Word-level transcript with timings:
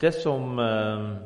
Det 0.00 0.12
som 0.12 0.58
eh, 0.58 1.16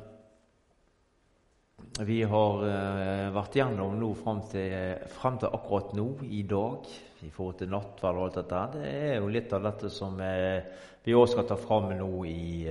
vi 2.00 2.22
har 2.24 2.62
eh, 2.64 3.26
vært 3.34 3.58
gjennom 3.58 3.98
nå 4.00 4.14
frem 4.16 4.40
til, 4.48 4.72
frem 5.12 5.36
til, 5.42 5.52
akkurat 5.58 5.92
nå, 5.98 6.06
i 6.24 6.40
dag, 6.48 6.88
i 7.20 7.28
forhold 7.28 7.58
til 7.60 7.68
nattverd 7.68 8.16
og 8.16 8.24
alt 8.30 8.38
dette, 8.40 8.62
det 8.78 8.94
er 9.10 9.18
jo 9.18 9.28
litt 9.28 9.52
av 9.52 9.68
dette 9.68 9.92
som 9.92 10.16
eh, 10.24 10.64
vi 11.04 11.12
òg 11.12 11.28
skal 11.28 11.44
ta 11.50 11.60
fram 11.60 11.90
nå 11.98 12.08
i, 12.30 12.64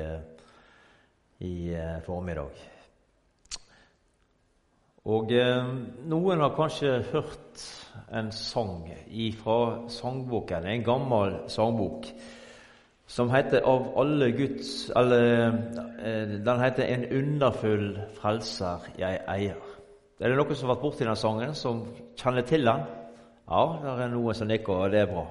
i 1.45 1.53
formiddag. 2.07 2.65
Og 5.11 5.33
noen 6.09 6.41
har 6.47 6.57
kanskje 6.57 6.97
hørt 7.11 7.69
en 8.09 8.33
sang 8.33 8.87
fra 9.37 9.57
sangboken, 9.91 10.65
en 10.65 10.85
gammel 10.85 11.43
sangbok 11.51 12.09
som 13.11 13.29
heter 13.29 13.61
'Av 13.61 13.97
alle 13.97 14.31
Guds' 14.31 14.91
eller 14.95 15.47
eh, 15.99 16.45
Den 16.45 16.59
heter 16.59 16.83
'En 16.83 17.05
underfull 17.05 17.99
frelser 18.13 18.79
jeg 18.97 19.19
eier'. 19.27 19.67
Er 20.19 20.29
det 20.29 20.37
noen 20.37 20.55
som 20.55 20.69
har 20.69 20.75
vært 20.75 20.81
borti 20.81 21.03
den 21.03 21.15
sangen, 21.15 21.55
som 21.55 21.85
kjenner 22.15 22.41
til 22.41 22.65
den? 22.65 22.79
Ja, 23.49 23.79
det 23.83 24.03
er 24.03 24.07
noen 24.07 24.33
som 24.33 24.47
nikker, 24.47 24.73
og 24.73 24.91
det 24.91 24.99
er 24.99 25.05
bra. 25.05 25.25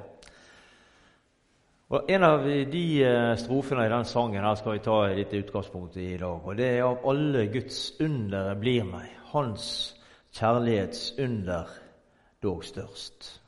Og 1.90 2.10
En 2.10 2.22
av 2.24 2.44
de 2.44 3.04
eh, 3.04 3.36
strofene 3.36 3.86
i 3.86 3.88
den 3.88 4.04
sangen 4.04 4.44
her 4.44 4.54
skal 4.54 4.72
vi 4.72 4.78
ta 4.78 5.06
litt 5.06 5.32
utgangspunkt 5.32 5.96
i 5.96 6.14
i 6.14 6.18
dag. 6.18 6.46
og 6.46 6.56
Det 6.56 6.78
er 6.78 6.82
'Av 6.84 6.98
alle 7.08 7.46
Guds 7.46 7.92
under 8.00 8.54
blir 8.54 8.84
meg, 8.84 9.08
Hans 9.32 9.96
kjærlighets 10.32 11.14
under 11.18 11.64
dog 12.42 12.62
størst'. 12.64 13.39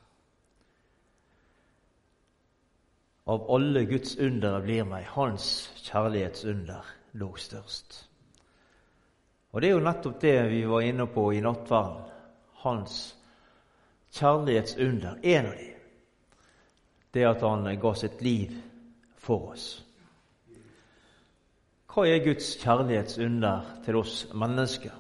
Av 3.33 3.47
alle 3.55 3.85
Guds 3.89 4.17
undere 4.21 4.61
blir 4.61 4.85
meg 4.85 5.07
Hans 5.15 5.45
kjærlighetsunder 5.87 6.89
lå 7.17 7.29
størst. 7.41 7.95
Og 9.53 9.61
Det 9.61 9.69
er 9.69 9.73
jo 9.73 9.85
nettopp 9.85 10.19
det 10.21 10.35
vi 10.51 10.59
var 10.69 10.85
inne 10.85 11.07
på 11.09 11.31
i 11.33 11.41
nattverden. 11.41 12.11
Hans 12.65 12.99
kjærlighetsunder. 14.19 15.23
En 15.23 15.47
av 15.47 15.57
dem. 15.57 15.81
Det 17.13 17.25
at 17.29 17.41
han 17.45 17.65
ga 17.81 17.95
sitt 17.95 18.21
liv 18.25 18.53
for 19.17 19.53
oss. 19.53 19.67
Hva 21.93 22.05
er 22.09 22.25
Guds 22.25 22.53
kjærlighetsunder 22.61 23.73
til 23.85 24.01
oss 24.01 24.27
mennesker? 24.33 24.93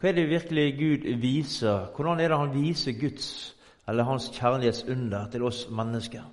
Hva 0.00 0.08
er 0.08 0.20
det 0.20 0.28
virkelig 0.28 0.68
Gud 0.78 1.08
viser? 1.24 1.88
Hvordan 1.96 2.20
er 2.20 2.28
det 2.28 2.38
han 2.44 2.54
viser 2.54 3.00
Guds 3.00 3.56
eller 3.88 4.08
hans 4.08 4.30
kjærlighetsunder 4.36 5.32
til 5.32 5.48
oss 5.48 5.66
mennesker? 5.70 6.28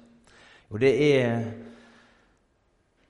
Og 0.69 0.79
det 0.79 0.91
er 1.21 1.43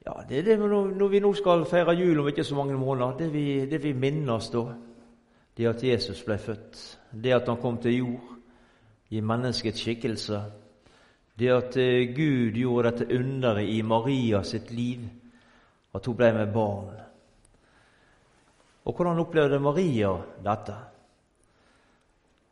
ja, 0.05 0.13
det 0.29 0.37
er 0.37 0.43
det 0.43 0.59
når 0.59 1.07
vi 1.11 1.19
nå 1.19 1.33
skal 1.37 1.65
feire 1.69 1.93
jul 1.93 2.21
om 2.21 2.29
ikke 2.31 2.43
så 2.43 2.55
mange 2.55 2.77
måneder, 2.77 3.17
det 3.17 3.33
vi, 3.33 3.65
det 3.69 3.83
vi 3.83 3.93
minnes 3.93 4.49
da, 4.49 4.63
det 5.57 5.67
at 5.67 5.83
Jesus 5.83 6.23
ble 6.23 6.37
født, 6.39 6.79
det 7.11 7.35
at 7.35 7.47
han 7.51 7.59
kom 7.61 7.77
til 7.77 7.97
jord 7.97 8.35
i 9.09 9.21
menneskets 9.21 9.83
skikkelse, 9.83 10.41
det 11.39 11.51
at 11.51 11.77
eh, 11.77 12.09
Gud 12.15 12.57
gjorde 12.57 12.91
dette 12.91 13.19
underet 13.19 13.69
i 13.69 13.81
Maria 13.81 14.41
sitt 14.43 14.71
liv, 14.71 15.03
at 15.95 16.05
hun 16.05 16.15
ble 16.15 16.31
med 16.35 16.53
barn. 16.53 16.95
Og 18.85 18.95
hvordan 18.95 19.19
opplevde 19.19 19.59
Maria 19.59 20.13
dette? 20.43 20.77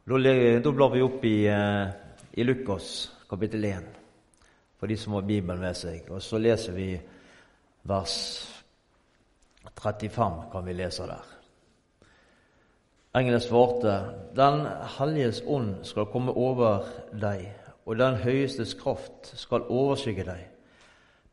Da 0.07 0.71
blar 0.71 0.93
vi 0.93 1.03
opp 1.03 1.23
i, 1.25 1.37
eh, 1.51 1.87
i 2.33 2.43
Lukas 2.43 2.91
kapittel 3.29 3.65
1 3.65 4.06
for 4.79 4.87
de 4.87 4.97
som 4.97 5.13
har 5.13 5.25
Bibelen 5.25 5.61
med 5.61 5.77
seg. 5.77 6.09
Og 6.13 6.21
så 6.21 6.39
leser 6.41 6.75
vi 6.77 6.91
vers 7.87 8.17
35, 9.77 10.51
kan 10.51 10.65
vi 10.65 10.73
lese 10.73 11.07
der. 11.07 11.33
Engelen 13.17 13.41
svarte, 13.41 14.13
Den 14.35 14.67
helliges 14.99 15.41
ånd 15.47 15.85
skal 15.85 16.05
komme 16.05 16.31
over 16.37 16.85
deg, 17.11 17.47
og 17.85 17.97
den 17.97 18.19
høyestes 18.21 18.75
kraft 18.77 19.31
skal 19.39 19.65
overskygge 19.69 20.25
deg. 20.27 20.43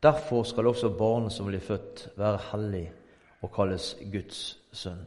Derfor 0.03 0.43
skal 0.43 0.67
også 0.67 0.89
barnet 0.97 1.33
som 1.33 1.45
blir 1.45 1.59
født, 1.59 2.09
være 2.17 2.41
hellig 2.51 2.87
og 3.41 3.51
kalles 3.53 3.95
Guds 4.11 4.57
sønn. 4.73 5.05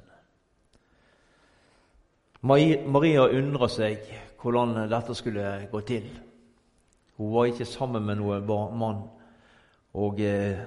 Maria 2.42 3.26
undrer 3.26 3.70
seg 3.72 4.10
hvordan 4.38 4.76
dette 4.90 5.14
skulle 5.18 5.68
gå 5.72 5.80
til. 5.86 6.06
Hun 7.18 7.32
var 7.34 7.48
ikke 7.50 7.66
sammen 7.66 8.04
med 8.06 8.20
noen 8.20 8.46
mann 8.78 9.02
og 9.98 10.20
eh, 10.22 10.60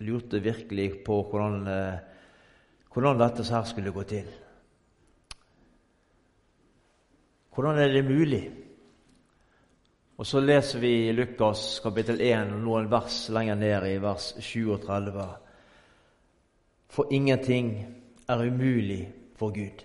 lurte 0.00 0.40
virkelig 0.40 1.04
på 1.04 1.18
hvordan, 1.28 1.66
eh, 1.68 1.98
hvordan 2.92 3.20
dette 3.20 3.44
her 3.50 3.68
skulle 3.68 3.92
gå 3.92 4.02
til. 4.08 4.30
Hvordan 7.54 7.78
er 7.78 7.92
det 7.92 8.04
mulig? 8.04 8.44
Og 10.16 10.26
Så 10.26 10.40
leser 10.40 10.78
vi 10.78 11.08
i 11.08 11.12
Lukas 11.12 11.80
kapittel 11.82 12.20
1 12.20 12.52
og 12.54 12.60
noen 12.62 12.90
vers 12.90 13.28
lenger 13.28 13.54
ned 13.54 13.86
i 13.90 13.98
vers 14.02 14.34
37. 14.40 15.24
For 16.88 17.10
ingenting 17.10 17.74
er 18.28 18.46
umulig 18.46 19.12
for 19.36 19.50
Gud. 19.50 19.84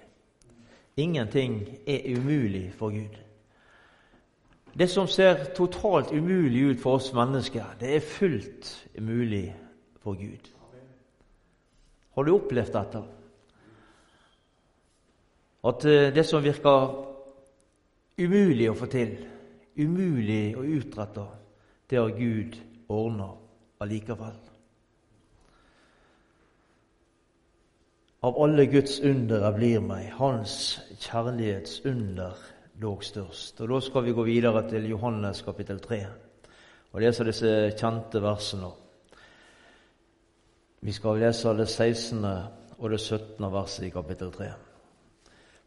Ingenting 0.98 1.66
er 1.88 2.06
umulig 2.16 2.74
for 2.78 2.90
Gud. 2.90 3.28
Det 4.78 4.90
som 4.90 5.07
ser 5.07 5.53
totalt 5.56 6.12
umulig 6.12 6.62
ut 6.62 6.81
for 6.81 7.00
oss 7.00 7.13
mennesker, 7.13 7.66
det 7.80 7.96
er 7.96 8.06
fullt 8.06 8.90
mulig 9.00 9.56
for 10.03 10.13
Gud. 10.13 10.52
Har 12.16 12.24
du 12.24 12.34
opplevd 12.35 12.74
dette? 12.74 13.03
At 15.63 15.85
eh, 15.85 16.13
det 16.16 16.25
som 16.25 16.44
virker 16.44 16.94
umulig 18.19 18.69
å 18.69 18.78
få 18.78 18.88
til, 18.91 19.18
umulig 19.79 20.56
å 20.58 20.63
utrette, 20.63 21.25
det 21.90 22.00
har 22.00 22.16
Gud 22.16 22.56
ordna 22.90 23.31
allikevel. 23.79 24.38
Av 28.22 28.35
alle 28.44 28.66
Guds 28.68 29.00
undere 29.00 29.52
blir 29.56 29.79
meg 29.79 30.12
Hans 30.19 30.79
kjærlighetsunder 31.00 32.40
lå 32.79 33.00
størst. 33.01 33.62
Og 33.62 33.69
Da 33.69 33.79
skal 33.79 34.06
vi 34.06 34.13
gå 34.16 34.23
videre 34.23 34.63
til 34.69 34.90
Johannes 34.90 35.41
kapittel 35.41 35.79
3 35.79 36.06
og 36.91 37.01
lese 37.01 37.23
disse 37.23 37.50
kjente 37.78 38.22
versene. 38.22 38.72
Vi 40.81 40.91
skal 40.91 41.19
lese 41.19 41.53
det 41.53 41.67
16. 41.69 42.25
og 42.79 42.90
det 42.90 43.00
17. 43.00 43.51
verset 43.51 43.85
i 43.85 43.90
kapittel 43.90 44.31
3. 44.31 44.47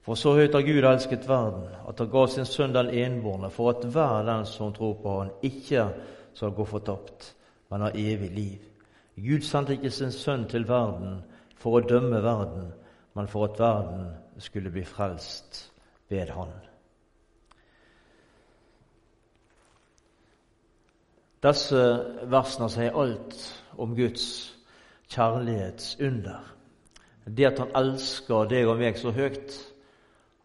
For 0.03 0.15
så 0.15 0.33
høyt 0.35 0.55
har 0.55 0.65
Gud 0.67 0.83
elsket 0.83 1.29
verden, 1.29 1.69
at 1.89 1.99
han 1.99 2.11
ga 2.11 2.27
sin 2.27 2.49
sønn 2.49 2.75
den 2.75 2.91
enbårne, 2.91 3.51
for 3.51 3.71
at 3.71 3.85
hver 3.85 4.25
den 4.27 4.47
som 4.47 4.73
tror 4.73 4.97
på 5.03 5.19
han 5.21 5.31
ikke 5.43 5.87
skal 6.35 6.51
gå 6.51 6.65
fortapt, 6.65 7.35
men 7.71 7.87
ha 7.87 7.93
evig 7.95 8.31
liv. 8.31 8.59
Gud 9.17 9.47
sendte 9.47 9.77
ikke 9.77 9.91
sin 9.91 10.11
sønn 10.11 10.49
til 10.49 10.67
verden 10.69 11.21
for 11.55 11.79
å 11.79 11.87
dømme 11.87 12.23
verden, 12.25 12.73
men 13.15 13.29
for 13.29 13.45
at 13.45 13.61
verden 13.61 14.11
skulle 14.39 14.71
bli 14.75 14.85
frelst 14.85 15.69
ved 16.09 16.35
Han. 16.35 16.72
Disse 21.43 21.83
versene 22.31 22.69
sier 22.71 22.99
alt 22.99 23.37
om 23.83 23.97
Guds 23.97 24.27
kjærlighetsunder. 25.11 26.55
Det 27.27 27.47
at 27.47 27.59
han 27.59 27.75
elsker 27.79 28.49
deg 28.51 28.69
og 28.71 28.79
meg 28.79 28.99
så 28.99 29.13
høyt 29.15 29.57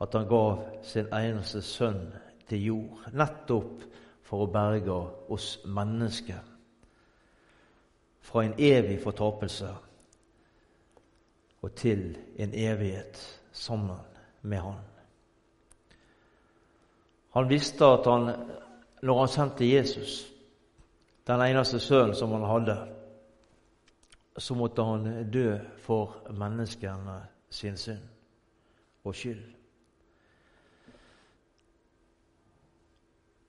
at 0.01 0.13
han 0.13 0.27
gav 0.29 0.63
sin 0.85 1.09
eneste 1.13 1.61
sønn 1.65 2.03
til 2.49 2.63
jord, 2.63 3.07
nettopp 3.13 3.85
for 4.27 4.43
å 4.43 4.51
berge 4.51 4.97
oss 5.33 5.57
mennesker 5.65 6.43
fra 8.27 8.43
en 8.43 8.55
evig 8.59 8.99
fortapelse 9.01 9.69
og 11.63 11.73
til 11.79 12.09
en 12.37 12.53
evighet 12.53 13.19
sammen 13.51 13.97
med 14.41 14.59
Han. 14.61 14.81
Han 17.33 17.49
visste 17.49 17.85
at 17.85 18.05
han, 18.05 18.31
når 19.01 19.19
han 19.19 19.27
sendte 19.27 19.69
Jesus 19.69 20.36
den 21.27 21.41
eneste 21.41 21.79
sønnen 21.79 22.15
som 22.15 22.31
han 22.31 22.45
hadde, 22.47 22.77
så 24.37 24.55
måtte 24.55 24.83
han 24.83 25.29
dø 25.33 25.57
for 25.83 26.29
menneskene 26.31 27.19
sin 27.49 27.77
synd 27.77 28.03
og 29.03 29.15
skyld. 29.15 29.43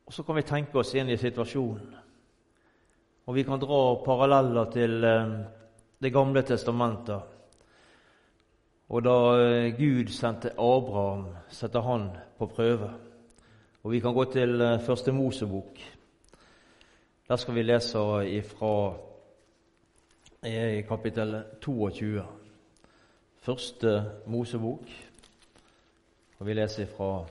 Og 0.06 0.12
Så 0.14 0.22
kan 0.22 0.36
vi 0.36 0.42
tenke 0.42 0.78
oss 0.78 0.94
inn 0.94 1.10
i 1.12 1.16
situasjonen, 1.20 1.96
og 3.26 3.34
vi 3.34 3.44
kan 3.44 3.60
dra 3.60 3.80
paralleller 4.04 4.70
til 4.72 5.04
eh, 5.04 5.38
Det 6.00 6.12
gamle 6.12 6.42
testamentet. 6.42 7.20
Og 8.88 9.02
da 9.04 9.16
eh, 9.36 9.74
Gud 9.76 10.08
sendte 10.14 10.54
Abraham, 10.54 11.26
sette 11.50 11.80
han 11.80 12.08
på 12.38 12.46
prøve. 12.46 12.90
Og 13.82 13.90
Vi 13.90 14.00
kan 14.00 14.14
gå 14.14 14.24
til 14.32 14.60
eh, 14.60 14.80
Første 14.80 15.12
Mosebok, 15.12 15.97
der 17.28 17.36
skal 17.36 17.54
vi 17.54 17.62
lese 17.62 18.42
fra 18.42 18.96
er 20.42 20.68
i 20.68 20.82
kapittel 20.82 21.44
22. 21.60 22.24
Første 23.40 24.12
Mosebok. 24.26 24.88
Og 26.38 26.46
Vi 26.46 26.54
leser 26.54 26.82
ifra 26.82 27.26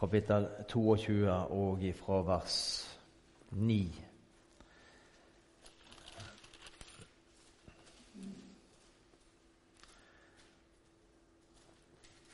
kapittel 0.00 0.48
22 0.68 1.32
og 1.32 1.82
ifra 1.82 2.22
vers 2.22 2.56
9. 3.50 3.94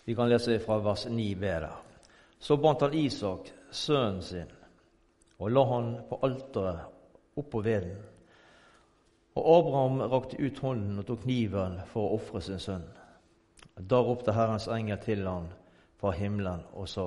Vi 0.05 0.15
kan 0.15 0.29
lese 0.29 0.61
fra 0.61 0.79
vers 0.79 1.07
9b 1.07 1.41
der. 1.41 1.85
Så 2.39 2.57
bandt 2.57 2.81
han 2.81 2.95
Isak, 2.95 3.53
sønnen 3.71 4.23
sin, 4.23 4.60
og 5.41 5.51
la 5.51 5.65
han 5.73 5.93
på 6.09 6.19
alteret 6.27 7.39
oppå 7.41 7.63
veden. 7.65 7.97
Og 9.39 9.47
Abraham 9.59 10.03
rakte 10.13 10.37
ut 10.37 10.59
hånden 10.61 10.99
og 11.01 11.07
tok 11.09 11.23
kniven 11.25 11.79
for 11.93 12.07
å 12.07 12.19
ofre 12.19 12.43
sin 12.45 12.61
sønn. 12.61 12.85
Da 13.81 14.03
ropte 14.05 14.35
Herrens 14.37 14.69
engel 14.69 15.01
til 15.01 15.25
han 15.25 15.49
fra 16.01 16.13
himmelen 16.17 16.67
og 16.77 16.89
sa, 16.91 17.07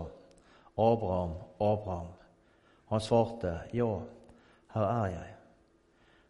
Abraham, 0.74 1.36
Abraham. 1.62 2.10
Han 2.90 3.02
svarte, 3.02 3.60
Ja, 3.74 4.02
her 4.74 4.90
er 4.90 5.08
jeg. 5.12 5.36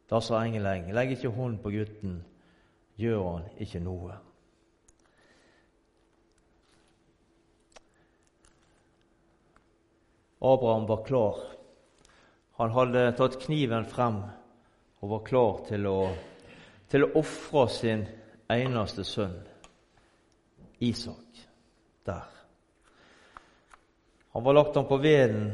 Da 0.10 0.20
sa 0.20 0.44
engelen, 0.44 0.92
legg 0.94 1.16
ikke 1.16 1.32
hånd 1.32 1.62
på 1.64 1.72
gutten, 1.72 2.20
gjør 3.00 3.24
han 3.30 3.50
ikke 3.64 3.80
noe. 3.84 4.20
Abraham 10.44 10.90
var 10.90 11.06
klar. 11.08 11.40
Han 12.64 12.72
hadde 12.72 13.12
tatt 13.12 13.42
kniven 13.44 13.84
frem 13.92 14.22
og 15.04 15.10
var 15.12 15.24
klar 15.28 15.58
til 15.68 15.84
å, 15.90 15.98
til 16.88 17.04
å 17.04 17.10
ofre 17.20 17.64
sin 17.68 18.06
eneste 18.56 19.04
sønn, 19.04 19.34
Isak, 20.80 21.42
der. 22.08 22.30
Han 24.32 24.46
var 24.48 24.56
lagt 24.56 24.80
ham 24.80 24.88
på 24.88 25.02
veden 25.04 25.50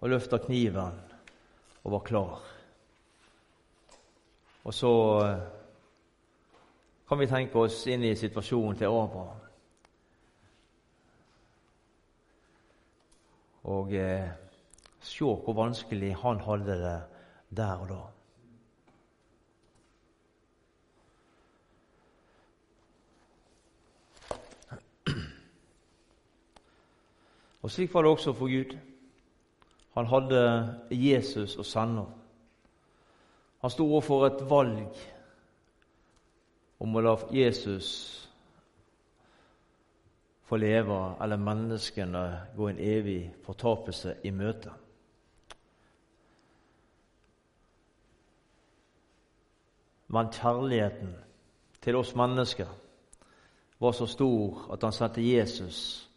og 0.00 0.10
løfta 0.10 0.42
kniven 0.42 0.98
og 1.84 1.94
var 1.94 2.04
klar. 2.10 2.50
Og 4.66 4.74
så 4.74 4.92
eh, 5.28 5.46
kan 7.06 7.22
vi 7.22 7.30
tenke 7.30 7.68
oss 7.68 7.84
inn 7.86 8.02
i 8.10 8.16
situasjonen 8.18 8.82
til 8.82 8.98
Abraham. 8.98 9.46
og 13.70 13.92
eh, 13.94 14.49
se 15.10 15.24
hvor 15.24 15.56
vanskelig 15.58 16.14
han 16.22 16.40
hadde 16.46 16.78
det 16.84 16.96
der 17.56 17.82
og 17.82 17.88
da. 17.90 18.00
Og 27.62 27.70
Slik 27.70 27.94
var 27.94 28.02
det 28.02 28.10
også 28.10 28.32
for 28.32 28.48
Gud. 28.48 28.78
Han 29.94 30.06
hadde 30.06 30.40
Jesus 30.90 31.56
å 31.58 31.66
sende. 31.66 32.06
Han 33.60 33.70
sto 33.70 33.84
overfor 33.84 34.26
et 34.26 34.44
valg 34.48 35.00
om 36.80 36.96
å 36.96 37.02
la 37.04 37.16
Jesus 37.34 37.90
få 40.48 40.56
leve, 40.56 41.00
eller 41.22 41.36
menneskene 41.36 42.22
gå 42.56 42.70
en 42.70 42.80
evig 42.80 43.20
fortapelse 43.44 44.16
i 44.24 44.32
møte. 44.34 44.72
Men 50.10 50.32
kjærligheten 50.34 51.14
til 51.82 51.96
oss 51.96 52.14
mennesker 52.18 52.68
var 53.80 53.92
så 53.96 54.06
stor 54.10 54.66
at 54.74 54.82
han 54.82 54.92
sendte 54.92 55.22
Jesus 55.24 56.08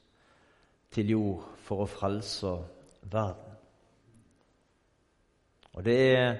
til 0.92 1.14
jord 1.14 1.46
for 1.64 1.84
å 1.84 1.90
frelse 1.90 2.56
verden. 3.12 3.54
Og 5.74 5.86
det 5.86 5.98
er, 6.18 6.36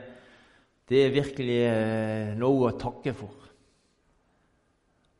det 0.90 1.00
er 1.06 1.16
virkelig 1.16 1.62
eh, 1.66 2.34
noe 2.38 2.68
å 2.70 2.78
takke 2.78 3.14
for. 3.18 3.40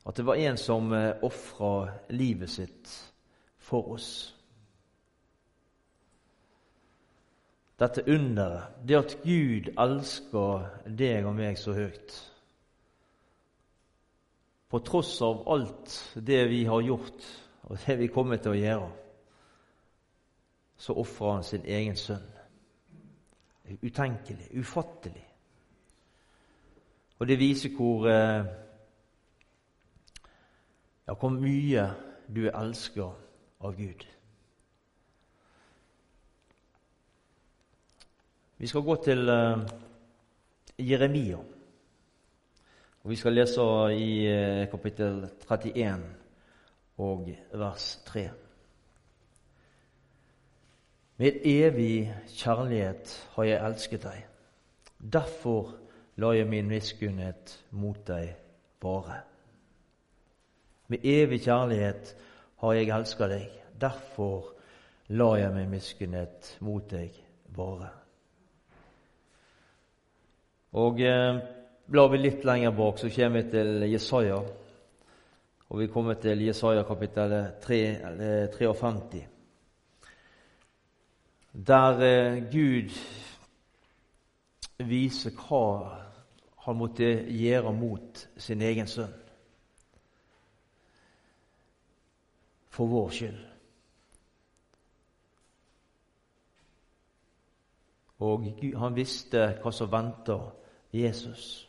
At 0.04 0.18
det 0.18 0.26
var 0.26 0.38
en 0.38 0.58
som 0.60 0.92
eh, 0.94 1.16
ofra 1.24 1.88
livet 2.14 2.52
sitt 2.52 2.92
for 3.58 3.94
oss. 3.96 4.33
Dette 7.78 8.04
underet, 8.06 8.74
det 8.86 8.96
at 8.96 9.16
Gud 9.24 9.72
elsker 9.78 10.68
deg 10.86 11.26
og 11.26 11.34
meg 11.34 11.58
så 11.58 11.74
høyt. 11.74 12.14
På 14.70 14.78
tross 14.82 15.16
av 15.22 15.42
alt 15.50 15.96
det 16.14 16.44
vi 16.50 16.62
har 16.68 16.84
gjort, 16.86 17.26
og 17.66 17.78
det 17.86 17.98
vi 17.98 18.10
kommer 18.14 18.38
til 18.42 18.54
å 18.54 18.60
gjøre, 18.60 18.90
så 20.76 20.94
ofrer 21.02 21.36
han 21.36 21.46
sin 21.46 21.66
egen 21.66 21.98
sønn. 21.98 22.30
Utenkelig, 23.82 24.50
ufattelig. 24.60 25.24
Og 27.18 27.28
det 27.28 27.38
viser 27.40 27.72
hvor 27.74 28.08
eh, 28.10 28.44
ja, 31.06 31.14
hvor 31.14 31.32
mye 31.32 31.86
du 32.28 32.44
er 32.46 32.58
elska 32.58 33.08
av 33.60 33.76
Gud. 33.78 34.04
Vi 38.58 38.66
skal 38.66 38.82
gå 38.86 38.96
til 39.04 39.28
uh, 39.28 39.58
Jeremia. 40.78 41.38
Og 43.02 43.10
Vi 43.10 43.16
skal 43.16 43.32
lese 43.32 43.62
i 43.94 44.10
uh, 44.30 44.70
kapittel 44.70 45.24
31 45.50 46.04
og 46.98 47.28
vers 47.52 48.02
3. 48.06 48.28
Med 51.16 51.40
evig 51.44 52.14
kjærlighet 52.28 53.30
har 53.34 53.44
jeg 53.44 53.66
elsket 53.66 54.02
deg. 54.02 54.22
Derfor 55.12 55.74
lar 56.16 56.32
jeg 56.32 56.46
min 56.46 56.68
miskunnhet 56.68 57.64
mot 57.70 57.98
deg 58.06 58.34
vare. 58.82 59.20
Med 60.88 61.04
evig 61.04 61.40
kjærlighet 61.44 62.16
har 62.62 62.72
jeg 62.72 62.90
elsket 62.98 63.30
deg. 63.30 63.50
Derfor 63.80 64.54
lar 65.08 65.36
jeg 65.36 65.54
min 65.54 65.70
miskunnhet 65.70 66.56
mot 66.60 66.90
deg 66.90 67.14
vare. 67.56 68.03
Og 70.74 71.00
eh, 71.00 71.40
Blar 71.84 72.08
vi 72.08 72.18
litt 72.18 72.46
lenger 72.48 72.72
bak, 72.72 72.96
så 72.98 73.10
kommer 73.12 73.42
vi 73.42 73.50
til 73.52 73.82
Jesaja. 73.92 74.38
Og 75.68 75.80
vi 75.82 75.88
kommer 75.92 76.16
til 76.16 76.40
Jesaja 76.46 76.82
kapittel 76.88 77.34
3, 77.60 77.80
53. 78.56 79.20
Der 81.68 82.00
eh, 82.08 82.38
Gud 82.48 82.96
viser 84.88 85.36
hva 85.44 85.66
han 86.64 86.80
måtte 86.80 87.10
gjøre 87.28 87.76
mot 87.76 88.24
sin 88.40 88.64
egen 88.64 88.88
sønn. 88.88 89.20
for 92.74 92.86
vår 92.90 93.10
skyld. 93.14 93.42
Og 98.24 98.46
han 98.80 98.96
visste 98.96 99.44
hva 99.62 99.72
som 99.74 99.90
venta 99.92 100.38
Jesus. 100.94 101.68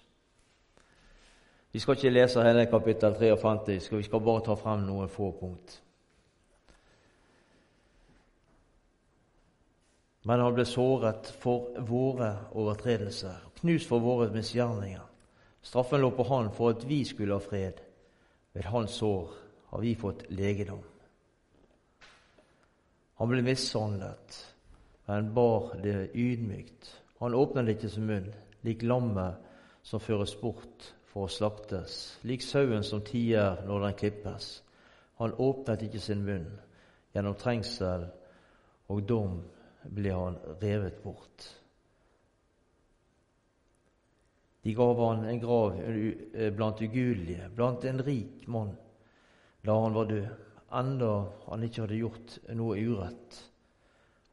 Vi 1.71 1.79
skal 1.79 1.97
ikke 1.97 2.09
lese 2.09 2.43
hele 2.43 2.65
kapittel 2.71 3.15
53, 3.19 3.91
vi 3.91 4.03
skal 4.03 4.21
bare 4.23 4.43
ta 4.45 4.53
frem 4.55 4.85
noen 4.85 5.09
få 5.11 5.31
punkt. 5.39 5.81
Men 10.25 10.41
han 10.41 10.55
ble 10.55 10.65
såret 10.65 11.27
for 11.41 11.75
våre 11.85 12.29
overtredelser, 12.57 13.43
knust 13.59 13.89
for 13.89 14.01
våre 14.01 14.29
misgjerninger. 14.33 15.03
Straffen 15.65 16.01
lå 16.01 16.13
på 16.15 16.23
han 16.29 16.49
for 16.53 16.73
at 16.73 16.85
vi 16.87 17.03
skulle 17.05 17.35
ha 17.35 17.41
fred. 17.43 17.81
Ved 18.53 18.69
hans 18.71 18.95
sår 19.01 19.33
har 19.69 19.81
vi 19.83 19.95
fått 19.99 20.23
legedom. 20.29 20.81
Han 23.19 23.29
ble 23.29 23.43
mishandlet, 23.45 24.39
men 25.05 25.33
bar 25.33 25.75
det 25.83 26.09
ydmykt. 26.15 26.89
Han 27.19 27.35
åpnet 27.35 27.75
ikke 27.75 27.89
sin 27.89 28.07
munn, 28.09 28.33
lik 28.65 28.83
lammet 28.83 29.41
som 29.85 30.01
føres 30.01 30.35
bort 30.41 30.91
for 31.11 31.27
å 31.27 31.31
slaktes, 31.31 32.17
lik 32.27 32.43
sauen 32.43 32.83
som 32.83 33.03
tier 33.05 33.61
når 33.67 33.85
den 33.85 33.99
klippes. 33.99 34.47
Han 35.21 35.35
åpnet 35.39 35.85
ikke 35.85 36.01
sin 36.03 36.25
munn. 36.25 36.49
Gjennom 37.15 37.37
trengsel 37.39 38.09
og 38.91 39.05
dom 39.07 39.37
ble 39.85 40.11
han 40.11 40.35
revet 40.59 40.97
bort. 41.03 41.45
De 44.65 44.73
gav 44.73 44.99
han 44.99 45.23
en 45.29 45.39
grav 45.39 45.77
blant 46.57 46.81
ugudelige, 46.81 47.51
blant 47.55 47.85
en 47.85 48.01
rik 48.03 48.47
mann, 48.49 48.73
da 49.61 49.77
han 49.77 49.93
var 49.93 50.09
død 50.09 50.25
enda 50.75 51.11
han 51.45 51.63
ikke 51.63 51.85
hadde 51.85 51.99
gjort 51.99 52.37
noe 52.57 52.77
urett, 52.81 53.37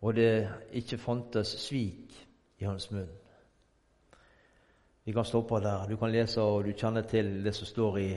og 0.03 0.17
det 0.17 0.49
ikke 0.81 0.99
fantes 0.99 1.53
svik 1.67 2.17
i 2.59 2.67
hans 2.67 2.89
munn. 2.95 3.11
Vi 5.05 5.13
kan 5.13 5.25
stoppe 5.25 5.61
der. 5.61 5.89
Du 5.89 5.97
kan 5.97 6.13
lese 6.13 6.41
og 6.41 6.65
du 6.65 6.73
kjenner 6.73 7.03
til 7.03 7.41
det 7.45 7.55
som 7.57 7.67
står 7.67 7.99
i, 7.99 8.11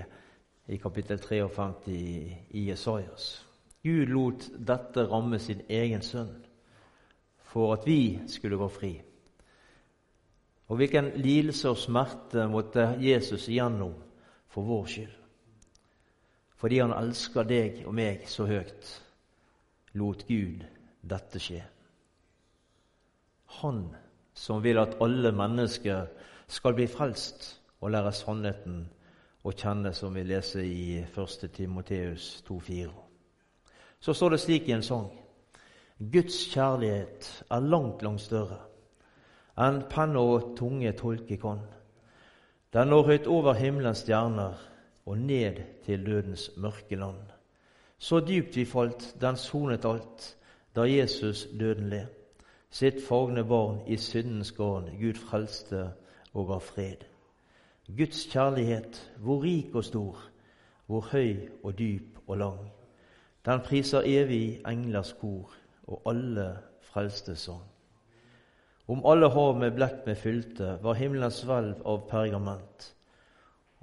i 0.68 0.78
kapittel 0.78 1.20
53 1.20 1.88
i, 1.88 2.68
Jesajas. 2.70 3.46
Gud 3.84 4.10
lot 4.10 4.46
dette 4.68 5.06
ramme 5.10 5.40
sin 5.40 5.62
egen 5.70 6.02
sønn 6.02 6.34
for 7.46 7.74
at 7.74 7.86
vi 7.88 8.20
skulle 8.28 8.58
gå 8.58 8.68
fri. 8.70 8.94
Og 10.68 10.78
hvilken 10.78 11.12
lidelse 11.22 11.70
og 11.70 11.78
smerte 11.78 12.48
måtte 12.50 12.88
Jesus 13.02 13.48
igjennom 13.48 13.94
for 14.50 14.66
vår 14.66 14.86
skyld. 14.86 15.14
Fordi 16.56 16.80
han 16.82 16.94
elsker 16.98 17.46
deg 17.46 17.84
og 17.86 17.94
meg 17.94 18.26
så 18.30 18.48
høyt, 18.50 18.90
lot 19.94 20.26
Gud 20.28 20.66
dette 21.06 21.42
skje. 21.42 21.62
Han 23.62 23.86
som 24.36 24.64
vil 24.64 24.82
at 24.82 24.98
alle 25.02 25.32
mennesker 25.32 26.10
skal 26.48 26.74
bli 26.74 26.88
frelst 26.88 27.62
og 27.82 27.92
lære 27.92 28.12
sannheten 28.14 28.86
å 29.46 29.52
kjenne, 29.52 29.94
som 29.94 30.14
vi 30.16 30.24
leser 30.26 30.66
i 30.66 31.02
1. 31.04 31.50
Timoteus 31.54 32.44
2,4. 32.48 32.92
Så 34.00 34.14
står 34.14 34.36
det 34.36 34.40
slik 34.40 34.70
i 34.70 34.76
en 34.76 34.84
sang 34.84 35.10
Guds 35.98 36.38
kjærlighet 36.52 37.28
er 37.52 37.60
langt, 37.60 38.02
langt 38.04 38.22
større 38.22 38.60
enn 39.56 39.86
penn 39.88 40.18
og 40.20 40.50
tunge 40.60 40.92
tolke 41.00 41.38
kan. 41.40 41.62
Den 42.76 42.90
når 42.92 43.08
høyt 43.08 43.28
over 43.32 43.56
himmelens 43.56 44.02
stjerner 44.04 44.60
og 45.06 45.18
ned 45.18 45.62
til 45.86 46.04
dødens 46.06 46.50
mørke 46.58 47.00
land. 47.00 47.22
Så 47.98 48.20
dypt 48.20 48.58
vi 48.58 48.66
falt, 48.66 49.14
den 49.22 49.38
sonet 49.40 49.86
alt, 49.86 50.36
da 50.76 50.84
Jesus 50.84 51.48
døden 51.60 51.90
led. 51.90 52.12
Sitt 52.70 53.00
fagne 53.08 53.46
barn 53.48 53.80
i 53.88 53.96
syndens 53.98 54.52
garn 54.52 54.90
Gud 55.00 55.16
frelste 55.16 55.94
og 56.36 56.56
av 56.58 56.64
fred. 56.64 57.06
Guds 57.98 58.26
kjærlighet, 58.32 59.00
hvor 59.18 59.44
rik 59.44 59.76
og 59.76 59.86
stor, 59.86 60.24
hvor 60.86 61.08
høy 61.12 61.48
og 61.64 61.78
dyp 61.80 62.20
og 62.28 62.38
lang. 62.38 62.60
Den 63.46 63.62
priser 63.66 64.06
evig 64.06 64.62
englers 64.68 65.14
kor 65.20 65.54
og 65.88 66.02
alle 66.10 66.50
frelste 66.82 67.36
sang. 67.36 67.64
Om 68.88 69.02
alle 69.10 69.30
hav 69.34 69.56
med 69.58 69.74
blekk 69.74 70.06
med 70.06 70.18
fylte, 70.22 70.76
var 70.82 70.98
himmelens 70.98 71.42
hvelv 71.46 71.82
av 71.90 72.04
pergament. 72.10 72.92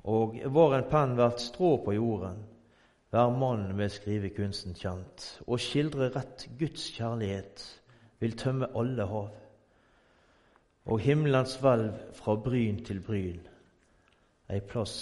Og 0.07 0.39
var 0.55 0.77
en 0.77 0.89
penn 0.91 1.15
hvert 1.19 1.43
strå 1.43 1.77
på 1.85 1.95
jorden, 1.97 2.39
hver 3.11 3.35
mann 3.39 3.69
med 3.77 3.91
skrivekunsten 3.93 4.79
kjent, 4.79 5.27
og 5.47 5.61
skildre 5.61 6.09
rett 6.15 6.47
Guds 6.59 6.87
kjærlighet 6.95 7.65
vil 8.23 8.37
tømme 8.39 8.71
alle 8.79 9.07
hav. 9.11 9.42
Og 10.91 11.01
himmelens 11.01 11.57
hvelv 11.63 11.93
fra 12.17 12.35
bryn 12.43 12.81
til 12.85 13.01
bryn, 13.05 13.41
ei 14.51 14.61
plass 14.61 14.97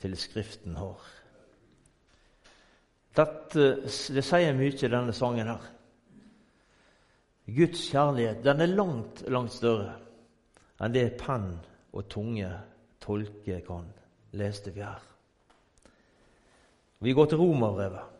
til 0.00 0.14
Skriften 0.16 0.76
har. 0.78 1.00
Dette, 3.14 3.66
det 3.86 4.24
sier 4.26 4.54
mye, 4.54 4.74
i 4.74 4.90
denne 4.90 5.14
sangen 5.14 5.50
her. 5.50 5.66
Guds 7.44 7.82
kjærlighet 7.90 8.44
den 8.44 8.62
er 8.64 8.72
langt, 8.72 9.22
langt 9.28 9.52
større 9.52 9.98
enn 10.82 10.94
det 10.94 11.10
penn 11.20 11.52
og 11.94 12.08
tunge 12.10 12.48
tolke 13.04 13.60
kan, 13.66 13.86
leste 14.34 14.72
vi 14.74 14.82
her. 14.82 15.02
Vi 17.04 17.12
går 17.12 17.26
til 17.30 17.38
Romerbrevet. 17.38 18.10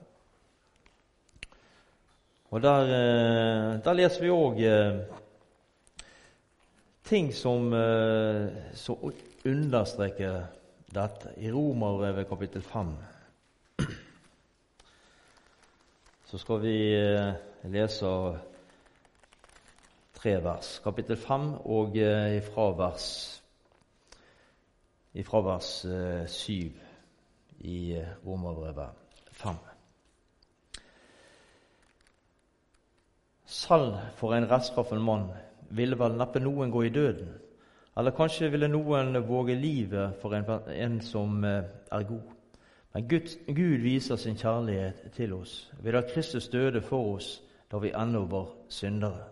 Og 2.55 2.63
der, 2.63 2.83
eh, 2.85 3.85
der, 3.85 3.93
leser 3.93 4.23
vi 4.23 4.31
òg 4.31 4.61
ting 7.05 7.35
som, 7.35 7.73
eh, 7.73 8.49
som 8.73 9.13
understreker 9.45 10.47
dette. 10.87 11.35
I 11.37 11.51
Romerbrevet 11.53 12.29
kapittel 12.29 12.63
5 12.63 12.97
så 16.25 16.39
skal 16.39 16.61
vi 16.63 16.79
lese 17.63 18.09
tre 20.15 20.35
vers. 20.43 20.81
Kapittel 20.85 21.17
5 21.17 21.53
og 21.65 21.97
ifra 21.97 22.71
vers, 22.79 23.07
ifra 25.15 25.41
vers 25.41 25.71
7 26.33 26.73
i 27.61 28.03
Romerbrevet 28.27 28.89
5. 29.33 29.57
Selv 33.47 33.99
for 34.17 34.35
en 34.35 34.51
rettskaffen 34.51 35.03
mann 35.03 35.29
ville 35.71 35.97
vel 35.99 36.17
neppe 36.19 36.43
noen 36.43 36.71
gå 36.71 36.85
i 36.85 36.93
døden, 36.95 37.31
eller 37.97 38.17
kanskje 38.17 38.51
ville 38.51 38.69
noen 38.69 39.17
våge 39.27 39.55
livet 39.55 40.19
for 40.23 40.35
en, 40.35 40.47
en 40.69 41.01
som 41.01 41.45
eh, 41.45 41.65
er 41.93 42.09
god. 42.09 42.33
Men 42.95 43.09
Gud, 43.09 43.31
Gud, 43.47 43.81
viser 43.83 44.17
sin 44.17 44.37
kjærlighet 44.39 45.09
til 45.17 45.33
oss 45.35 45.71
ved 45.83 45.97
at 45.99 46.13
Kristus 46.15 46.49
døde 46.49 46.83
for 46.83 47.17
oss 47.17 47.41
da 47.71 47.81
vi 47.83 47.91
ennå 47.91 48.25
var 48.31 48.53
syndere. 48.69 49.25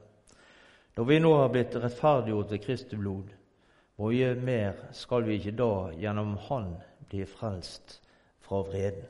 Når 0.96 1.04
vi 1.04 1.18
nå 1.22 1.30
har 1.38 1.52
blitt 1.52 1.76
rettferdiggjort 1.78 2.50
ved 2.52 2.64
Kristi 2.64 2.98
blod, 2.98 3.30
mye 4.02 4.34
mer 4.34 4.80
skal 4.96 5.24
vi 5.24 5.38
ikke 5.38 5.54
da 5.56 5.72
gjennom 5.94 6.34
Han 6.48 6.72
bli 7.08 7.22
frelst 7.28 8.00
fra 8.42 8.64
vreden. 8.66 9.06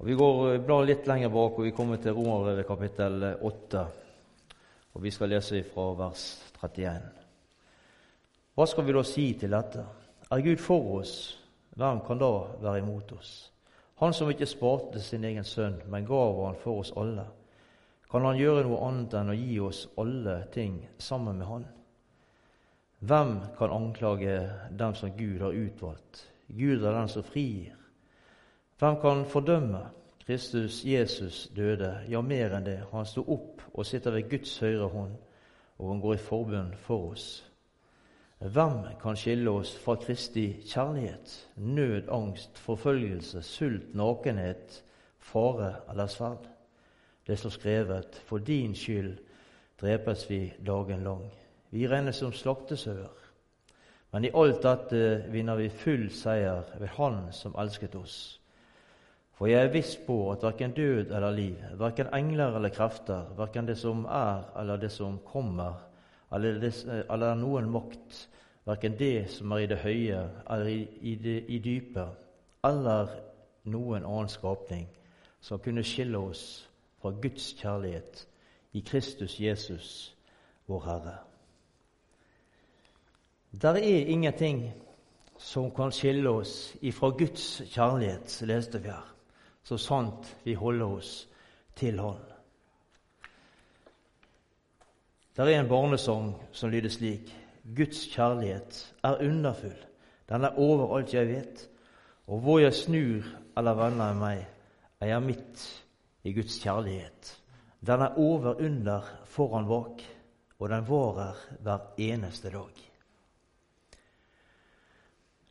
Og 0.00 0.06
Vi 0.06 0.14
går 0.16 0.54
eh, 0.54 0.60
blar 0.64 0.86
litt 0.88 1.06
lenger 1.06 1.28
bak, 1.28 1.58
og 1.58 1.66
vi 1.68 1.74
kommer 1.76 2.00
til 2.00 2.16
Romerbrevet 2.16 2.66
kapittel 2.66 3.26
8. 3.36 3.84
Og 4.94 5.02
Vi 5.02 5.10
skal 5.10 5.28
lese 5.28 5.62
fra 5.62 5.92
vers 5.94 6.24
31. 6.60 7.10
Hva 8.54 8.66
skal 8.66 8.84
vi 8.84 8.92
da 8.92 9.02
si 9.06 9.26
til 9.38 9.54
dette? 9.54 9.84
Er 10.30 10.42
Gud 10.44 10.58
for 10.62 10.96
oss, 10.98 11.14
hvem 11.78 12.00
kan 12.06 12.18
da 12.18 12.30
være 12.60 12.82
imot 12.82 13.12
oss? 13.12 13.50
Han 14.00 14.14
som 14.16 14.30
ikke 14.32 14.48
sparte 14.48 15.00
sin 15.00 15.24
egen 15.24 15.44
sønn, 15.44 15.78
men 15.92 16.06
gav 16.08 16.44
han 16.46 16.58
for 16.62 16.80
oss 16.82 16.92
alle. 16.96 17.26
Kan 18.10 18.24
han 18.26 18.38
gjøre 18.38 18.64
noe 18.66 18.80
annet 18.88 19.14
enn 19.14 19.30
å 19.30 19.36
gi 19.38 19.58
oss 19.62 19.84
alle 20.00 20.40
ting 20.54 20.80
sammen 20.98 21.38
med 21.38 21.46
han? 21.46 21.66
Hvem 23.00 23.34
kan 23.58 23.72
anklage 23.72 24.34
dem 24.76 24.94
som 24.98 25.12
Gud 25.16 25.40
har 25.40 25.56
utvalgt? 25.56 26.24
Gud 26.48 26.82
er 26.82 26.96
den 26.96 27.08
som 27.08 27.24
frigir. 27.24 27.76
Hvem 28.80 28.96
kan 29.00 29.24
fordømme? 29.28 29.84
Kristus 30.30 30.84
Jesus 30.84 31.50
døde, 31.56 32.04
ja, 32.08 32.20
mer 32.22 32.52
enn 32.54 32.62
det. 32.62 32.76
Han 32.92 33.06
sto 33.08 33.24
opp 33.34 33.64
og 33.74 33.82
sitter 33.86 34.14
ved 34.14 34.28
Guds 34.30 34.52
høyre 34.62 34.86
hånd, 34.92 35.16
og 35.82 35.88
han 35.90 36.02
går 36.04 36.14
i 36.14 36.20
forbund 36.22 36.76
for 36.78 37.08
oss. 37.10 37.24
Hvem 38.38 38.76
kan 39.02 39.18
skille 39.18 39.50
oss 39.50 39.72
fra 39.82 39.96
Kristi 39.98 40.44
kjærlighet? 40.70 41.34
Nød, 41.56 42.12
angst, 42.14 42.62
forfølgelse, 42.62 43.42
sult, 43.42 43.90
nakenhet, 43.98 44.84
fare 45.18 45.74
eller 45.90 46.06
sverd? 46.06 46.46
Det 47.26 47.38
står 47.38 47.50
skrevet, 47.50 48.22
for 48.24 48.38
din 48.38 48.74
skyld 48.74 49.16
drepes 49.80 50.28
vi 50.30 50.52
dagen 50.66 51.02
lang. 51.02 51.26
Vi 51.70 51.88
regnes 51.88 52.22
som 52.22 52.32
slaktesauer. 52.32 53.18
Men 54.12 54.24
i 54.24 54.30
alt 54.34 54.62
dette 54.62 55.24
vinner 55.32 55.58
vi 55.58 55.68
full 55.68 56.06
seier 56.10 56.70
ved 56.78 56.88
Han 57.00 57.32
som 57.32 57.58
elsket 57.58 57.98
oss. 57.98 58.39
For 59.40 59.48
jeg 59.48 59.64
er 59.64 59.70
viss 59.72 59.94
på 60.04 60.14
at 60.34 60.42
verken 60.44 60.74
død 60.76 61.14
eller 61.16 61.30
liv, 61.32 61.54
verken 61.80 62.10
engler 62.12 62.56
eller 62.58 62.68
krefter, 62.68 63.30
verken 63.38 63.64
det 63.64 63.78
som 63.80 64.02
er 64.04 64.42
eller 64.60 64.76
det 64.76 64.90
som 64.92 65.14
kommer, 65.24 65.78
eller, 66.32 66.58
det, 66.60 66.74
eller 67.10 67.38
noen 67.40 67.70
makt, 67.72 68.18
verken 68.68 68.98
det 68.98 69.30
som 69.32 69.54
er 69.56 69.62
i 69.62 69.68
det 69.70 69.78
høye 69.80 70.18
eller 70.44 70.68
i, 70.68 70.82
i 71.00 71.14
det 71.16 71.38
i 71.48 71.58
dypet, 71.64 72.18
eller 72.68 73.14
noen 73.64 74.04
annen 74.04 74.28
skapning, 74.28 74.84
som 75.40 75.62
kunne 75.64 75.86
skille 75.88 76.20
oss 76.20 76.42
fra 77.00 77.14
Guds 77.22 77.54
kjærlighet 77.62 78.26
i 78.76 78.82
Kristus 78.84 79.38
Jesus, 79.40 80.16
vår 80.68 80.84
Herre. 80.84 81.14
Der 83.62 83.80
er 83.80 84.12
ingenting 84.12 84.66
som 85.38 85.72
kan 85.72 85.96
skille 85.96 86.28
oss 86.28 86.76
ifra 86.84 87.08
Guds 87.16 87.62
kjærlighet, 87.72 88.36
leste 88.44 88.82
vi 88.84 88.92
her, 88.92 89.08
så 89.70 89.78
sant 89.78 90.32
vi 90.42 90.56
holder 90.58 90.96
oss 90.98 91.12
til 91.78 92.00
Han. 92.02 92.18
Der 95.36 95.46
er 95.46 95.60
en 95.60 95.70
barnesang 95.70 96.32
som 96.52 96.72
lyder 96.72 96.90
slik.: 96.90 97.30
Guds 97.76 98.08
kjærlighet 98.10 98.80
er 99.04 99.20
underfull, 99.22 99.76
den 100.28 100.44
er 100.44 100.58
over 100.58 100.96
alt 100.96 101.14
jeg 101.14 101.28
vet, 101.28 101.68
og 102.26 102.40
hvor 102.40 102.58
jeg 102.58 102.74
snur 102.74 103.28
eller 103.56 103.78
vender 103.78 104.14
meg, 104.18 104.46
er 105.00 105.06
jeg 105.06 105.22
midt 105.22 105.62
i 106.24 106.32
Guds 106.32 106.58
kjærlighet. 106.58 107.36
Den 107.86 108.02
er 108.02 108.18
over, 108.18 108.54
under, 108.60 109.06
foran, 109.24 109.68
bak, 109.68 110.02
og 110.58 110.68
den 110.68 110.88
varer 110.88 111.38
hver 111.60 111.94
eneste 111.96 112.50
dag. 112.50 112.90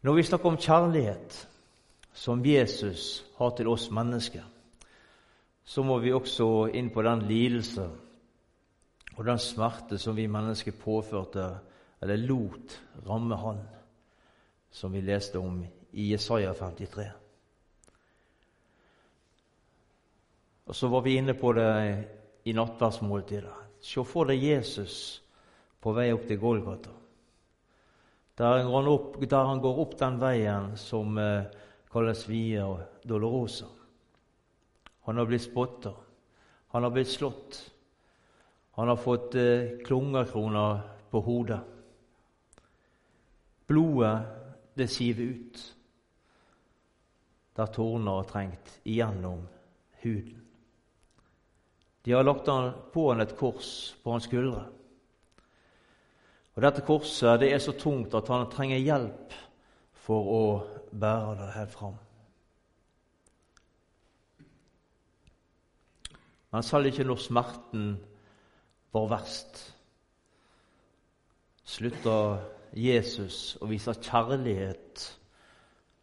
Når 0.02 0.14
vi 0.14 0.24
snakker 0.24 0.50
om 0.50 0.58
kjærlighet 0.58 1.49
som 2.20 2.42
Jesus 2.46 3.24
har 3.38 3.52
til 3.56 3.68
oss 3.72 3.86
mennesker, 3.96 4.44
så 5.64 5.84
må 5.88 6.02
vi 6.04 6.12
også 6.12 6.68
inn 6.76 6.90
på 6.92 7.04
den 7.06 7.22
lidelse 7.30 7.86
og 9.16 9.22
den 9.24 9.40
smerte 9.40 9.96
som 10.02 10.18
vi 10.18 10.26
mennesker 10.28 10.76
påførte 10.76 11.46
eller 12.02 12.20
lot 12.28 12.76
ramme 13.06 13.38
han, 13.40 13.62
som 14.72 14.92
vi 14.92 15.04
leste 15.06 15.40
om 15.40 15.62
i 15.64 16.10
Jesaja 16.12 16.52
53. 16.60 17.06
Og 20.68 20.76
så 20.76 20.92
var 20.92 21.06
vi 21.08 21.16
inne 21.22 21.38
på 21.40 21.54
det 21.56 21.72
i 22.46 22.54
nattverdsmåltidet. 22.54 23.56
Se 23.80 24.04
for 24.04 24.28
deg 24.28 24.44
Jesus 24.44 25.22
på 25.80 25.96
vei 25.96 26.10
opp 26.12 26.28
til 26.28 26.40
Golgata. 26.44 26.92
Der 28.40 28.60
han, 28.68 28.92
opp, 28.92 29.16
der 29.24 29.50
han 29.54 29.64
går 29.64 29.82
opp 29.86 29.98
den 30.00 30.20
veien 30.20 30.74
som 30.80 31.18
eh, 31.20 31.48
kalles 31.92 32.28
Via 32.30 32.78
Dolorosa. 33.04 33.66
Han 35.02 35.18
har 35.18 35.26
blitt 35.26 35.42
spotta. 35.42 35.94
Han 36.68 36.84
har 36.84 36.90
blitt 36.90 37.08
slått. 37.08 37.72
Han 38.72 38.88
har 38.88 38.96
fått 38.96 39.36
eh, 39.36 39.80
klungerkroner 39.86 40.80
på 41.10 41.22
hodet. 41.22 41.60
Blodet, 43.68 44.20
det 44.74 44.88
siver 44.88 45.24
ut 45.24 45.76
der 47.60 47.68
torner 47.76 48.22
har 48.22 48.24
trengt 48.24 48.80
igjennom 48.88 49.42
huden. 50.00 50.42
De 52.02 52.12
har 52.12 52.24
lagt 52.24 52.48
på 52.94 53.10
han 53.10 53.22
et 53.22 53.36
kors 53.38 53.72
på 54.04 54.14
hans 54.14 54.30
skuldre. 54.30 54.62
Og 56.56 56.64
Dette 56.64 56.86
korset 56.88 57.40
det 57.42 57.52
er 57.52 57.60
så 57.60 57.74
tungt 57.76 58.16
at 58.16 58.32
han 58.32 58.48
trenger 58.52 58.80
hjelp 58.80 59.36
for 60.10 60.30
å 60.34 60.44
bære 60.90 61.36
det 61.38 61.48
helt 61.54 61.70
fram. 61.70 61.98
Men 66.50 66.64
selv 66.66 66.90
ikke 66.90 67.04
når 67.06 67.20
smerten 67.22 67.90
var 68.90 69.06
verst, 69.12 69.60
slutta 71.70 72.16
Jesus 72.74 73.54
å 73.62 73.68
vise 73.70 73.94
kjærlighet 73.94 75.04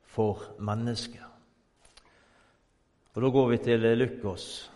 for 0.06 0.44
mennesker. 0.62 1.24
Og 3.16 3.22
Da 3.24 3.30
går 3.32 3.48
vi 3.48 3.58
til 3.64 3.88
Lukas 3.98 4.70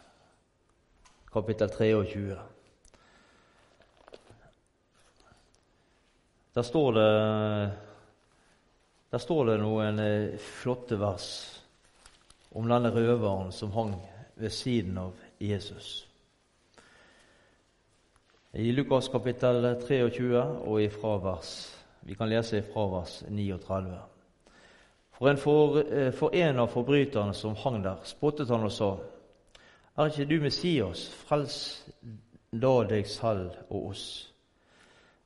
kapittel 1.30 1.70
23. 1.70 2.40
Der 6.54 6.66
står 6.66 6.92
det, 6.98 7.10
der 9.10 9.18
står 9.18 9.44
det 9.46 9.56
noen 9.62 9.98
eh, 9.98 10.36
flotte 10.38 10.98
vers 11.00 11.26
om 12.54 12.68
denne 12.70 12.92
røveren 12.94 13.50
som 13.52 13.72
hang 13.74 13.96
ved 14.38 14.50
siden 14.54 14.98
av 14.98 15.18
Jesus. 15.40 16.06
I 18.52 18.72
Lukas 18.72 19.08
kapittel 19.08 19.62
23 19.86 20.40
og 20.66 20.82
ifra 20.82 21.18
vers 21.22 21.76
Vi 22.00 22.14
kan 22.14 22.30
lese 22.30 22.58
i 22.58 22.62
vers 22.74 23.22
39. 23.28 23.98
For 25.18 25.28
en, 25.28 25.36
for, 25.36 25.78
eh, 25.78 26.12
for 26.12 26.34
en 26.34 26.58
av 26.58 26.70
forbryterne 26.72 27.34
som 27.34 27.54
hang 27.54 27.82
der, 27.84 28.00
spottet 28.04 28.48
han 28.48 28.64
og 28.64 28.72
sa:" 28.72 28.96
Er 29.96 30.06
ikke 30.06 30.24
du 30.24 30.40
Messias? 30.40 31.10
Frels 31.10 31.84
da 32.52 32.84
deg 32.88 33.06
selv 33.06 33.50
og 33.68 33.90
oss. 33.90 34.32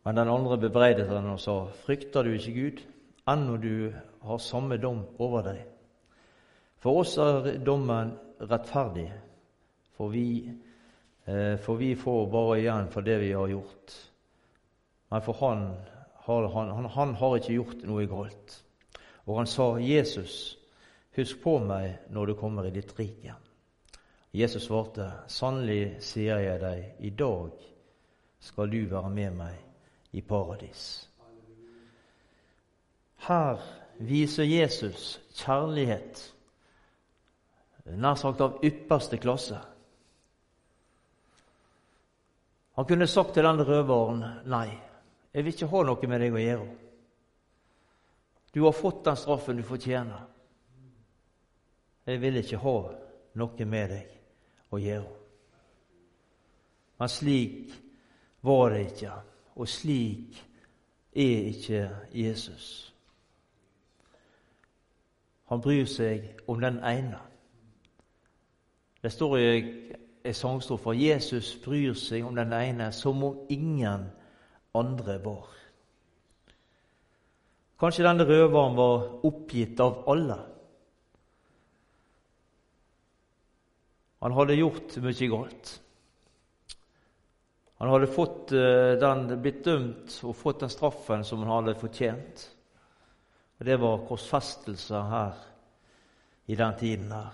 Men 0.05 0.17
den 0.17 0.29
andre 0.29 0.59
bebreidet 0.59 1.09
han 1.09 1.31
og 1.31 1.41
sa, 1.41 1.65
Frykter 1.87 2.23
du 2.23 2.33
ikke 2.33 2.53
Gud, 2.61 2.83
ennå 3.27 3.57
du 3.57 3.95
har 4.21 4.39
samme 4.39 4.77
dom 4.81 5.05
over 5.19 5.47
deg? 5.47 5.63
For 6.85 7.01
oss 7.01 7.15
er 7.19 7.55
dommen 7.65 8.13
rettferdig, 8.45 9.07
for 9.97 10.13
vi, 10.13 10.27
eh, 11.25 11.57
for 11.57 11.81
vi 11.81 11.95
får 11.97 12.27
bare 12.33 12.59
igjen 12.61 12.91
for 12.93 13.07
det 13.07 13.19
vi 13.23 13.33
har 13.33 13.49
gjort. 13.49 13.95
Men 15.09 15.23
for 15.23 15.41
han 15.41 15.65
har, 16.27 16.49
han, 16.49 16.85
han 16.85 17.15
har 17.15 17.39
ikke 17.39 17.57
gjort 17.57 17.87
noe 17.89 18.05
galt. 18.11 18.59
Og 19.25 19.39
han 19.39 19.49
sa, 19.49 19.71
Jesus, 19.81 20.59
husk 21.17 21.41
på 21.43 21.59
meg 21.65 22.11
når 22.13 22.27
du 22.27 22.35
kommer 22.37 22.69
i 22.69 22.75
ditt 22.75 22.93
rike. 22.99 23.37
Jesus 24.35 24.67
svarte, 24.67 25.13
'Sannelig 25.29 26.03
sier 26.03 26.41
jeg 26.43 26.61
deg, 26.61 26.85
i 26.99 27.11
dag 27.11 27.53
skal 28.41 28.71
du 28.71 28.81
være 28.91 29.11
med 29.11 29.37
meg 29.39 29.55
i 30.13 30.21
paradis.' 30.21 31.14
Her 33.27 33.61
viser 33.99 34.45
Jesus 34.45 35.21
kjærlighet, 35.39 36.35
nær 37.85 38.19
sagt 38.21 38.43
av 38.45 38.59
ypperste 38.65 39.19
klasse. 39.21 39.59
Han 42.75 42.87
kunne 42.89 43.07
sagt 43.07 43.35
til 43.35 43.45
den 43.45 43.63
røveren, 43.67 44.25
'Nei, 44.45 44.79
jeg 45.35 45.45
vil 45.45 45.53
ikke 45.53 45.67
ha 45.67 45.83
noe 45.83 46.09
med 46.09 46.21
deg 46.21 46.35
å 46.35 46.43
gjøre.' 46.43 46.77
Du 48.55 48.63
har 48.63 48.73
fått 48.73 49.05
den 49.05 49.17
straffen 49.17 49.57
du 49.57 49.63
fortjener. 49.63 50.27
Jeg 52.07 52.21
vil 52.21 52.37
ikke 52.37 52.57
ha 52.57 52.79
noe 53.35 53.65
med 53.67 53.91
deg 53.91 54.11
å 54.71 54.79
gjøre. 54.79 55.15
Men 56.99 57.09
slik 57.09 57.73
var 58.43 58.71
det 58.71 58.81
ikke, 58.87 59.13
og 59.57 59.69
slik 59.69 60.39
er 61.15 61.49
ikke 61.51 61.89
Jesus. 62.13 62.94
Han 65.55 65.63
bryr 65.63 65.87
seg 65.87 66.25
om 66.51 66.59
den 66.59 66.81
ene. 66.83 67.21
Det 68.99 69.13
står 69.15 69.35
i 69.39 69.51
en 70.27 70.35
sangstrofe 70.35 70.97
Jesus 70.99 71.53
bryr 71.63 71.95
seg 71.95 72.25
om 72.27 72.35
den 72.35 72.51
ene 72.57 72.89
som 72.91 73.23
om 73.23 73.45
ingen 73.55 74.09
andre 74.75 75.15
var. 75.23 75.53
Kanskje 77.79 78.03
denne 78.03 78.27
røveren 78.27 78.75
var 78.75 79.07
oppgitt 79.31 79.79
av 79.85 80.03
alle. 80.11 80.41
Han 84.27 84.35
hadde 84.35 84.59
gjort 84.59 84.99
mye 85.07 85.31
galt. 85.37 85.77
Han 87.79 87.95
hadde 87.95 88.11
eh, 88.59 88.99
den, 89.07 89.25
blitt 89.39 89.63
dømt 89.71 90.19
og 90.27 90.35
fått 90.35 90.67
den 90.67 90.75
straffen 90.75 91.23
som 91.23 91.47
han 91.47 91.61
hadde 91.61 91.79
fortjent. 91.79 92.49
Og 93.59 93.65
Det 93.67 93.81
var 93.81 94.07
korsfestelser 94.09 95.03
her 95.11 95.33
i 96.47 96.55
den 96.55 96.79
tiden 96.79 97.13
her. 97.13 97.33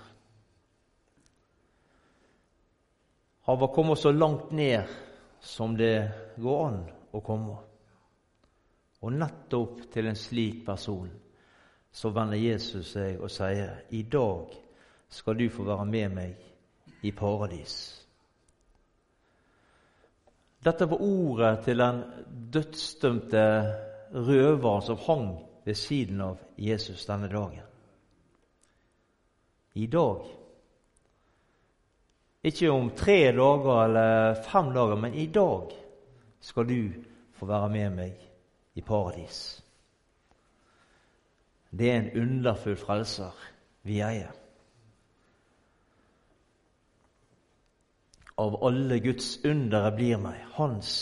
Han 3.42 3.60
var 3.60 3.74
kommet 3.74 3.98
så 3.98 4.12
langt 4.12 4.52
ned 4.52 4.84
som 5.40 5.76
det 5.76 6.10
går 6.36 6.66
an 6.66 6.82
å 7.12 7.20
komme. 7.24 7.56
Og 9.00 9.12
nettopp 9.16 9.86
til 9.92 10.06
en 10.06 10.18
slik 10.18 10.60
person 10.66 11.08
så 11.90 12.12
vender 12.14 12.38
Jesus 12.38 12.92
seg 12.92 13.18
og 13.18 13.30
sier, 13.30 13.82
'I 13.90 14.02
dag 14.02 14.52
skal 15.08 15.38
du 15.38 15.48
få 15.50 15.64
være 15.64 15.86
med 15.86 16.14
meg 16.14 16.36
i 17.02 17.10
paradis. 17.10 18.06
Dette 20.64 20.86
var 20.90 21.00
ordet 21.00 21.64
til 21.64 21.78
den 21.78 22.02
dødsdømte 22.52 23.44
røveren 24.12 24.82
som 24.82 24.98
hang 25.06 25.49
ved 25.70 25.78
siden 25.78 26.20
av 26.20 26.38
Jesus 26.58 27.06
denne 27.06 27.28
dagen. 27.30 27.66
I 29.78 29.86
dag. 29.86 30.24
Ikke 32.42 32.72
om 32.74 32.90
tre 32.98 33.20
dager 33.36 33.84
eller 33.84 34.42
fem 34.42 34.72
dager, 34.74 34.98
men 34.98 35.14
i 35.14 35.28
dag 35.30 35.70
skal 36.40 36.66
du 36.66 36.90
få 37.38 37.46
være 37.46 37.70
med 37.70 37.96
meg 38.00 38.26
i 38.74 38.82
paradis. 38.82 39.38
Det 41.70 41.90
er 41.92 42.00
en 42.00 42.12
underfull 42.24 42.76
frelser 42.76 43.46
vi 43.86 44.02
eier. 44.02 44.34
av 48.40 48.54
alle 48.64 48.96
Guds 49.04 49.34
undere 49.44 49.90
blir 49.92 50.16
meg 50.16 50.38
Hans 50.56 50.92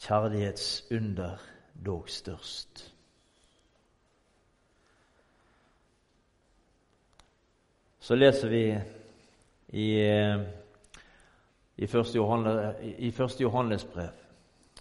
kjærlighetsunder 0.00 1.42
dog 1.84 2.08
størst. 2.08 2.93
Så 8.04 8.14
leser 8.14 8.48
vi 8.48 8.64
i, 9.68 9.86
i, 11.76 11.86
første, 11.86 12.18
Johannes, 12.18 12.76
i 12.98 13.10
første 13.10 13.42
Johannes 13.42 13.84
brev 13.84 14.12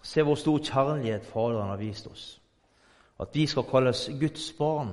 Se 0.03 0.23
hvor 0.23 0.35
stor 0.35 0.59
kjærlighet 0.59 1.25
Faderen 1.25 1.69
har 1.69 1.77
vist 1.79 2.07
oss. 2.07 2.41
At 3.19 3.29
vi 3.33 3.45
skal 3.47 3.63
kalles 3.63 4.09
Guds 4.19 4.51
barn, 4.57 4.89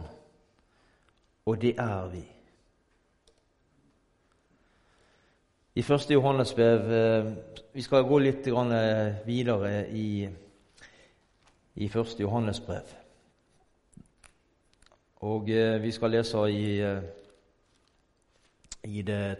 og 1.46 1.62
det 1.62 1.74
er 1.78 2.06
vi. 2.12 2.22
i 5.74 5.82
første 5.82 6.14
Johannes 6.14 6.54
brev 6.54 6.92
eh, 6.92 7.32
Vi 7.72 7.82
skal 7.82 8.04
gå 8.04 8.18
litt 8.18 8.46
eh, 8.46 9.26
videre 9.26 9.88
i, 9.90 10.28
i 11.74 11.88
første 11.88 12.22
Johannes 12.22 12.60
brev. 12.60 12.94
Og 15.20 15.50
eh, 15.50 15.82
vi 15.82 15.90
skal 15.90 16.10
lese 16.10 16.46
i, 16.50 16.66
i 18.84 19.02
det 19.02 19.38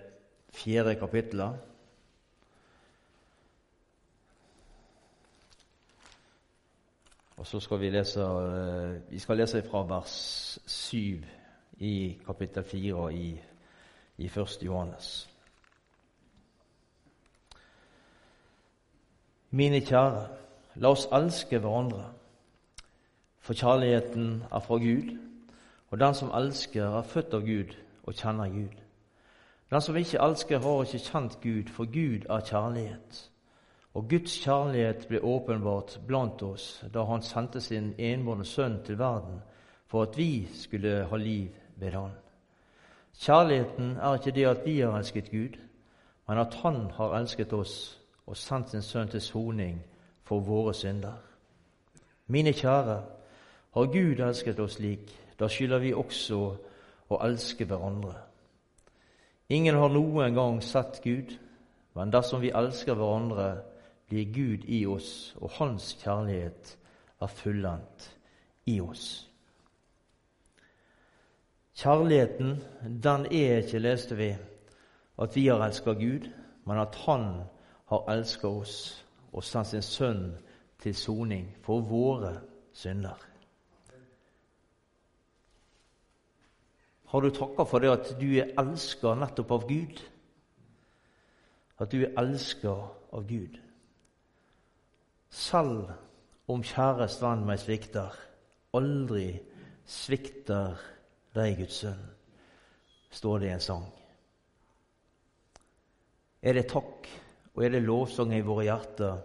fjerde 0.53 0.95
kapittelet. 0.95 1.59
Og 7.37 7.47
så 7.47 7.61
skal 7.61 7.81
vi 7.81 7.91
lese 7.91 8.25
Vi 9.11 9.19
skal 9.19 9.37
lese 9.37 9.63
fra 9.63 9.83
vers 9.83 10.59
7 10.67 11.25
i 11.79 12.19
kapittel 12.27 12.65
4 12.65 13.13
i, 13.15 13.41
i 14.19 14.25
1. 14.25 14.59
Johannes. 14.63 15.31
Mine 19.51 19.81
kjære, 19.81 20.29
la 20.75 20.93
oss 20.93 21.09
elske 21.13 21.59
hverandre, 21.59 22.05
for 23.41 23.55
kjærligheten 23.55 24.45
er 24.53 24.61
fra 24.61 24.77
Gud, 24.79 25.17
og 25.91 26.01
den 26.01 26.15
som 26.15 26.31
elsker, 26.31 26.85
er 26.99 27.03
født 27.03 27.35
av 27.35 27.41
Gud 27.41 27.75
og 28.03 28.15
kjenner 28.15 28.53
Gud. 28.53 28.77
Den 29.71 29.81
som 29.81 29.97
ikke 29.97 30.19
elsker, 30.23 30.59
har 30.59 30.83
ikke 30.83 30.99
kjent 30.99 31.41
Gud, 31.43 31.69
for 31.71 31.85
Gud 31.85 32.27
er 32.31 32.41
kjærlighet. 32.41 33.31
Og 33.95 34.09
Guds 34.09 34.39
kjærlighet 34.45 35.07
ble 35.09 35.21
åpenbart 35.23 36.01
blant 36.07 36.43
oss 36.43 36.85
da 36.95 37.05
Han 37.05 37.23
sendte 37.23 37.61
sin 37.61 37.95
enbårne 37.99 38.45
sønn 38.45 38.83
til 38.85 38.99
verden 38.99 39.41
for 39.87 40.03
at 40.03 40.17
vi 40.19 40.49
skulle 40.55 41.05
ha 41.05 41.17
liv 41.17 41.49
ved 41.77 41.91
Han. 41.91 42.11
Kjærligheten 43.19 43.97
er 43.97 44.15
ikke 44.15 44.31
det 44.31 44.47
at 44.47 44.65
vi 44.65 44.81
har 44.81 44.99
elsket 44.99 45.31
Gud, 45.31 45.59
men 46.29 46.39
at 46.39 46.55
Han 46.55 46.91
har 46.91 47.19
elsket 47.19 47.53
oss 47.53 48.01
og 48.27 48.37
sendt 48.37 48.71
sin 48.71 48.83
sønn 48.83 49.09
til 49.09 49.21
soning 49.21 49.83
for 50.23 50.41
våre 50.41 50.75
synder. 50.75 51.19
Mine 52.27 52.53
kjære, 52.53 53.03
har 53.75 53.87
Gud 53.87 54.19
elsket 54.19 54.61
oss 54.61 54.73
slik, 54.73 55.11
da 55.41 55.49
skylder 55.49 55.79
vi 55.79 55.95
også 55.95 56.57
å 57.11 57.19
elske 57.27 57.65
hverandre. 57.65 58.30
Ingen 59.51 59.75
har 59.75 59.91
noen 59.91 60.35
gang 60.35 60.61
sett 60.63 61.01
Gud, 61.03 61.33
men 61.99 62.13
dersom 62.15 62.43
vi 62.43 62.53
elsker 62.55 62.95
hverandre, 62.95 63.49
blir 64.11 64.29
Gud 64.35 64.67
i 64.71 64.85
oss, 64.87 65.35
og 65.39 65.51
Hans 65.59 65.93
kjærlighet 66.03 66.77
er 67.23 67.31
fullendt 67.31 68.07
i 68.71 68.81
oss. 68.83 69.09
Kjærligheten, 71.81 72.57
den 73.03 73.27
er 73.27 73.63
ikke, 73.63 73.83
leste 73.83 74.19
vi, 74.19 74.31
at 75.19 75.37
vi 75.37 75.47
har 75.49 75.63
elska 75.67 75.95
Gud, 75.99 76.29
men 76.67 76.79
at 76.79 76.95
Han 77.07 77.27
har 77.91 78.11
elska 78.15 78.49
oss 78.49 78.77
og 79.33 79.45
sendt 79.45 79.71
sin 79.71 79.83
sønn 79.83 80.25
til 80.79 80.95
soning 80.95 81.51
for 81.63 81.83
våre 81.87 82.37
synder. 82.73 83.30
Har 87.11 87.21
du 87.21 87.31
takka 87.35 87.65
for 87.67 87.83
det 87.83 87.91
at 87.91 88.13
du 88.21 88.29
er 88.39 88.53
elska 88.61 89.17
nettopp 89.19 89.51
av 89.57 89.67
Gud? 89.67 89.99
At 91.83 91.91
du 91.91 92.05
er 92.05 92.15
elska 92.21 92.75
av 93.11 93.25
Gud? 93.27 93.57
Selv 95.31 95.91
om 96.51 96.63
kjærest 96.63 97.23
venn 97.23 97.43
meg 97.49 97.59
svikter, 97.63 98.15
aldri 98.79 99.33
svikter 99.91 100.79
deg, 101.35 101.59
Guds 101.59 101.81
sønn, 101.83 102.05
står 103.11 103.43
det 103.43 103.51
i 103.51 103.55
en 103.57 103.65
sang. 103.65 103.89
Er 106.43 106.55
det 106.57 106.69
takk 106.71 107.11
og 107.57 107.65
er 107.65 107.75
det 107.75 107.83
lovsang 107.85 108.37
i 108.39 108.45
våre 108.47 108.69
hjerter 108.69 109.19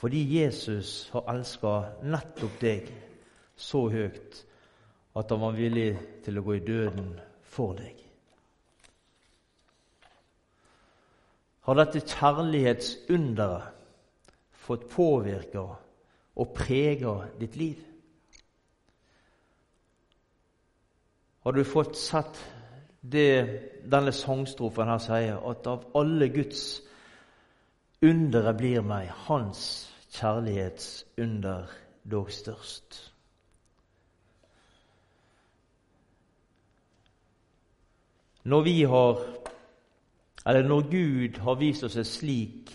fordi 0.00 0.20
Jesus 0.32 1.10
har 1.12 1.26
elska 1.32 1.72
nettopp 2.04 2.60
deg 2.60 2.86
så 3.56 3.82
høyt 3.92 4.38
at 5.16 5.32
han 5.32 5.42
var 5.42 5.56
villig 5.56 5.90
til 6.24 6.38
å 6.38 6.44
gå 6.46 6.56
i 6.56 6.64
døden 6.64 7.10
for 7.60 7.76
deg. 7.76 7.98
Har 11.68 11.76
dette 11.76 12.00
kjærlighetsunderet 12.00 13.76
fått 14.64 14.86
påvirke 14.88 15.60
og 16.40 16.54
prege 16.56 17.12
ditt 17.40 17.58
liv? 17.60 17.82
Har 21.44 21.52
du 21.56 21.60
fått 21.64 22.00
sett 22.00 22.40
det 23.00 23.28
denne 23.92 24.12
sangstrofen 24.12 24.88
her 24.88 25.04
sier, 25.04 25.38
at 25.50 25.68
av 25.68 25.84
alle 26.00 26.28
Guds 26.32 26.64
undere 28.04 28.52
blir 28.56 28.84
meg 28.84 29.12
Hans 29.28 29.62
kjærlighetsunder 30.16 31.68
dog 32.08 32.32
størst. 32.32 33.09
Når 38.44 38.60
vi 38.60 38.82
har, 38.82 39.18
eller 40.46 40.62
når 40.68 40.90
Gud 40.90 41.40
har 41.40 41.54
vist 41.60 41.84
oss 41.84 41.96
en 41.96 42.04
slik 42.04 42.72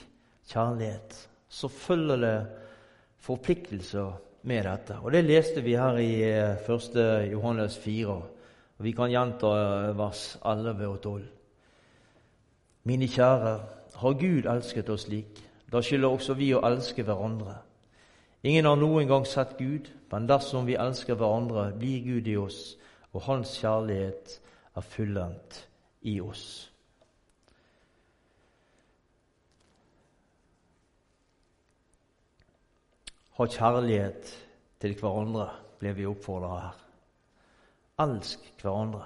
kjærlighet, 0.51 1.29
så 1.49 1.67
følger 1.67 2.15
det 2.21 2.47
forpliktelser 3.17 4.11
med 4.43 4.63
dette. 4.63 4.99
Og 5.01 5.11
Det 5.11 5.23
leste 5.25 5.61
vi 5.61 5.75
her 5.75 5.97
i 5.97 6.21
1. 6.21 6.95
Eh, 6.95 7.31
Johannes 7.31 7.77
4. 7.77 8.07
og 8.07 8.23
Vi 8.77 8.91
kan 8.91 9.09
gjenta 9.09 9.47
eh, 9.47 9.97
vers 9.97 10.37
11 10.45 10.87
og 10.87 11.01
12. 11.01 11.23
Mine 12.83 13.07
kjære, 13.07 13.59
har 13.95 14.13
Gud 14.13 14.45
elsket 14.45 14.89
oss 14.89 15.01
slik, 15.01 15.41
da 15.71 15.81
skylder 15.81 16.09
også 16.09 16.33
vi 16.33 16.53
å 16.53 16.61
elske 16.67 17.03
hverandre. 17.03 17.55
Ingen 18.43 18.65
har 18.65 18.75
noen 18.75 19.07
gang 19.07 19.25
sett 19.25 19.57
Gud, 19.57 19.89
men 20.11 20.27
dersom 20.29 20.67
vi 20.67 20.75
elsker 20.77 21.15
hverandre, 21.15 21.71
blir 21.79 22.03
Gud 22.05 22.27
i 22.27 22.35
oss, 22.37 22.77
og 23.13 23.21
Hans 23.25 23.55
kjærlighet 23.57 24.41
er 24.75 24.85
fullendt 24.85 25.59
i 26.05 26.17
oss. 26.21 26.45
Ha 33.35 33.47
kjærlighet 33.51 34.31
til 34.79 34.95
hverandre, 34.99 35.49
blir 35.79 35.95
vi 35.97 36.07
oppfordra 36.07 36.51
her. 36.59 36.81
Elsk 38.05 38.43
hverandre. 38.61 39.05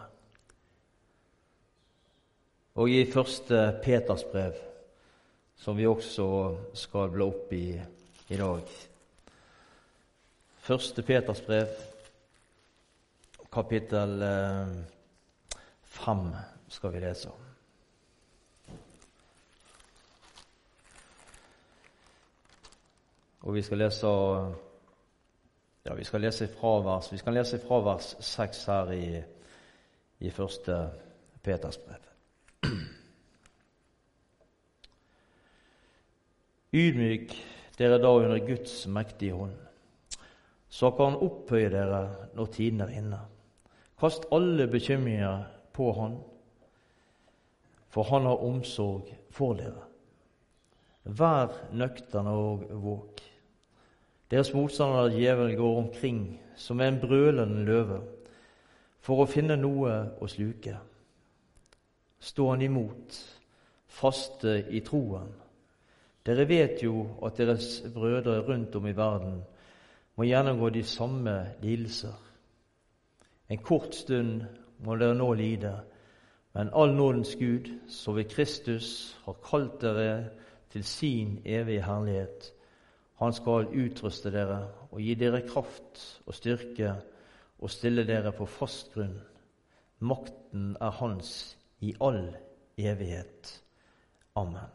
Og 2.80 2.90
i 2.90 3.06
første 3.10 3.62
Peters 3.84 4.26
brev 4.30 4.58
som 5.60 5.76
vi 5.78 5.88
også 5.88 6.26
skal 6.78 7.12
bla 7.12 7.28
opp 7.28 7.52
i 7.54 7.74
i 8.30 8.38
dag. 8.38 8.62
Første 10.64 11.04
Peters 11.04 11.42
brev, 11.42 11.72
kapittel 13.52 14.22
eh, 14.24 14.74
fem, 16.06 16.36
skal 16.68 16.94
vi 16.94 17.00
lese. 17.00 17.30
om. 17.30 17.46
Og 23.42 23.56
vi 23.56 23.62
skal 23.62 23.78
lese 23.78 24.08
ja, 25.86 25.94
vi 25.96 26.04
skal 26.04 26.22
lese 26.22 26.48
fra 26.48 27.00
vi 27.12 27.18
skal 27.18 27.34
lese 27.34 27.60
fra 27.60 27.80
vers 27.80 28.16
6 28.20 28.66
her 28.66 28.92
i, 28.92 29.24
i 30.20 30.30
første 30.30 30.90
Peters 31.44 31.78
brev. 31.78 32.04
Ydmyk 36.74 37.34
dere 37.80 37.98
da 37.98 38.08
under 38.08 38.40
Guds 38.44 38.88
mektige 38.88 39.34
hånd. 39.34 39.56
Så 40.70 40.92
kan 40.92 41.06
Han 41.06 41.24
opphøye 41.24 41.70
dere 41.70 42.16
når 42.36 42.46
tiden 42.46 42.82
er 42.82 42.88
inne. 42.88 43.20
Kast 44.00 44.26
alle 44.32 44.68
bekymringer 44.68 45.44
på 45.80 45.94
Han, 45.96 46.20
for 47.90 48.04
Han 48.12 48.28
har 48.28 48.44
omsorg 48.46 49.10
for 49.32 49.56
dere. 49.58 49.88
Vær 51.04 51.56
nøkterne 51.74 52.36
og 52.36 52.68
våk. 52.84 53.24
Deres 54.30 54.54
motstander 54.54 55.10
djevelen 55.16 55.58
går 55.58 55.78
omkring 55.78 56.22
som 56.60 56.82
en 56.82 57.00
brølende 57.02 57.66
løve 57.66 58.04
for 59.02 59.24
å 59.24 59.32
finne 59.32 59.58
noe 59.58 59.96
å 60.22 60.28
sluke. 60.30 60.76
Stå 62.20 62.50
han 62.52 62.62
imot, 62.62 63.16
faste 63.88 64.60
i 64.70 64.84
troen 64.86 65.32
dere 66.30 66.46
vet 66.46 66.84
jo 66.84 67.08
at 67.26 67.40
deres 67.40 67.80
brødre 67.94 68.42
rundt 68.46 68.76
om 68.76 68.88
i 68.88 68.96
verden 68.96 69.40
må 70.16 70.28
gjennomgå 70.28 70.70
de 70.70 70.84
samme 70.84 71.36
lidelser. 71.64 72.14
En 73.50 73.58
kort 73.58 73.96
stund 73.96 74.44
må 74.84 74.96
dere 74.96 75.18
nå 75.18 75.34
lide, 75.34 75.74
men 76.56 76.72
all 76.74 76.94
nådens 76.96 77.36
Gud, 77.40 77.68
så 77.88 78.12
ved 78.16 78.30
Kristus 78.32 79.18
har 79.26 79.38
kalt 79.46 79.82
dere 79.82 80.30
til 80.70 80.84
sin 80.84 81.42
evige 81.46 81.84
herlighet. 81.84 82.54
Han 83.20 83.34
skal 83.34 83.68
utruste 83.76 84.32
dere 84.32 84.70
og 84.92 85.02
gi 85.02 85.14
dere 85.20 85.44
kraft 85.48 86.22
og 86.26 86.34
styrke 86.34 86.94
og 87.60 87.70
stille 87.70 88.08
dere 88.08 88.32
på 88.32 88.46
fast 88.46 88.94
grunn. 88.94 89.18
Makten 90.00 90.78
er 90.82 90.96
hans 91.02 91.58
i 91.84 91.94
all 92.02 92.30
evighet. 92.78 93.64
Amen. 94.36 94.72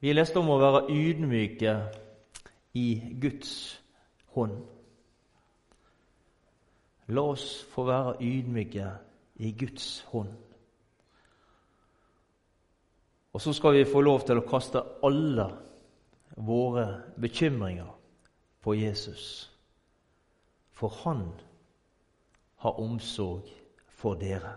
Vi 0.00 0.12
leste 0.12 0.40
om 0.40 0.48
å 0.48 0.58
være 0.58 0.86
ydmyke 0.88 1.74
i 2.74 2.86
Guds 3.20 3.52
hånd. 4.34 4.58
La 7.10 7.24
oss 7.32 7.64
få 7.72 7.84
være 7.88 8.16
ydmyke 8.22 8.90
i 9.42 9.52
Guds 9.58 10.04
hånd. 10.12 10.30
Og 13.32 13.40
så 13.40 13.52
skal 13.52 13.72
vi 13.72 13.84
få 13.84 14.00
lov 14.00 14.24
til 14.26 14.40
å 14.40 14.46
kaste 14.46 14.82
alle 15.06 15.46
våre 16.36 16.86
bekymringer 17.20 17.90
på 18.62 18.74
Jesus. 18.74 19.50
For 20.72 20.92
han 21.04 21.28
har 22.62 22.80
omsorg 22.80 23.48
for 24.00 24.14
dere. 24.14 24.56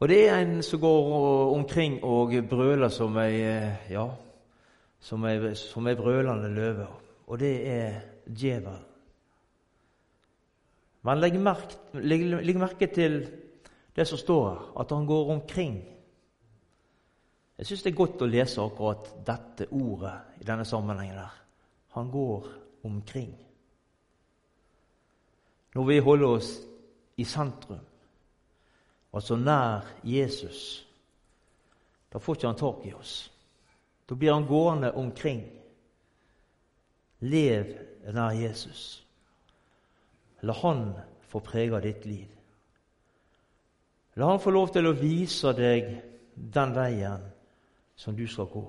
Og 0.00 0.08
det 0.08 0.28
er 0.28 0.38
en 0.40 0.62
som 0.62 0.80
går 0.80 1.54
omkring 1.54 1.98
og 2.04 2.32
brøler 2.48 2.88
som 2.88 3.16
ei, 3.20 3.42
ja, 3.90 4.06
som 5.00 5.24
er, 5.24 5.54
som 5.56 5.86
er 5.88 5.98
brølende 5.98 6.48
løve, 6.52 6.86
og 7.26 7.38
det 7.40 7.54
er 7.68 8.00
djevelen. 8.26 8.86
Men 11.02 11.20
legg 11.20 11.38
merke, 11.40 11.78
legg, 11.96 12.26
legg 12.44 12.58
merke 12.60 12.90
til 12.92 13.22
det 13.96 14.04
som 14.08 14.20
står 14.20 14.42
her, 14.48 14.64
at 14.82 14.92
han 14.92 15.06
går 15.08 15.32
omkring. 15.32 15.78
Jeg 17.58 17.66
syns 17.68 17.84
det 17.84 17.92
er 17.92 18.00
godt 18.00 18.24
å 18.24 18.28
lese 18.28 18.60
akkurat 18.62 19.08
dette 19.24 19.68
ordet 19.72 20.40
i 20.40 20.48
denne 20.48 20.64
sammenhengen. 20.64 21.16
der. 21.16 21.40
Han 21.96 22.10
går 22.10 22.46
omkring. 22.84 23.32
Når 25.74 25.84
vi 25.84 25.98
holder 25.98 26.26
oss 26.26 26.60
i 27.16 27.24
sentrum, 27.24 27.80
altså 29.12 29.36
nær 29.36 29.86
Jesus, 30.04 30.86
da 32.12 32.18
får 32.18 32.36
ikke 32.36 32.46
han 32.46 32.56
tak 32.56 32.86
i 32.86 32.94
oss. 32.94 33.30
Da 34.10 34.16
blir 34.16 34.32
han 34.32 34.46
gående 34.46 34.92
omkring. 34.92 35.44
Lev 37.18 37.68
nær 38.10 38.32
Jesus. 38.34 39.04
La 40.42 40.52
han 40.52 40.88
få 41.30 41.38
prege 41.46 41.78
ditt 41.84 42.08
liv. 42.10 42.32
La 44.18 44.32
han 44.32 44.42
få 44.42 44.50
lov 44.50 44.72
til 44.74 44.88
å 44.90 44.96
vise 44.98 45.52
deg 45.54 45.92
den 46.34 46.74
veien 46.74 47.22
som 47.94 48.16
du 48.18 48.24
skal 48.26 48.48
gå. 48.50 48.64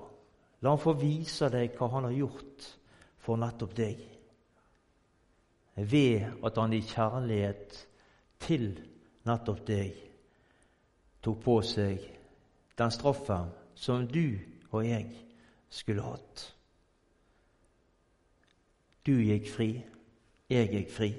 La 0.62 0.76
han 0.76 0.84
få 0.84 0.94
vise 1.00 1.50
deg 1.50 1.74
hva 1.74 1.90
han 1.96 2.06
har 2.06 2.14
gjort 2.20 2.68
for 3.26 3.42
nettopp 3.42 3.74
deg. 3.80 4.06
Ved 5.74 6.38
at 6.38 6.62
han 6.62 6.78
i 6.78 6.84
kjærlighet 6.86 7.80
til 8.46 8.70
nettopp 9.26 9.66
deg 9.66 9.98
tok 11.26 11.42
på 11.42 11.58
seg 11.66 12.06
den 12.78 12.94
straffen 12.94 13.50
som 13.74 14.06
du 14.06 14.38
og 14.70 14.86
jeg 14.86 15.31
skulle 15.72 16.04
hatt. 16.04 16.44
Du 19.06 19.14
gikk 19.16 19.48
fri, 19.50 19.70
jeg 20.52 20.68
gikk 20.70 20.92
fri. 20.92 21.10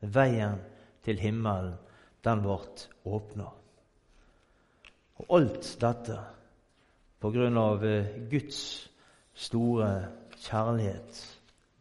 Veien 0.00 0.60
til 1.04 1.18
himmelen, 1.18 1.74
den 2.24 2.44
ble 2.44 2.58
åpna. 3.08 3.48
Og 5.20 5.36
alt 5.36 5.72
dette 5.80 6.18
på 7.20 7.30
grunn 7.32 7.58
av 7.60 7.84
eh, 7.84 8.12
Guds 8.30 8.60
store 9.34 9.90
kjærlighet 10.40 11.20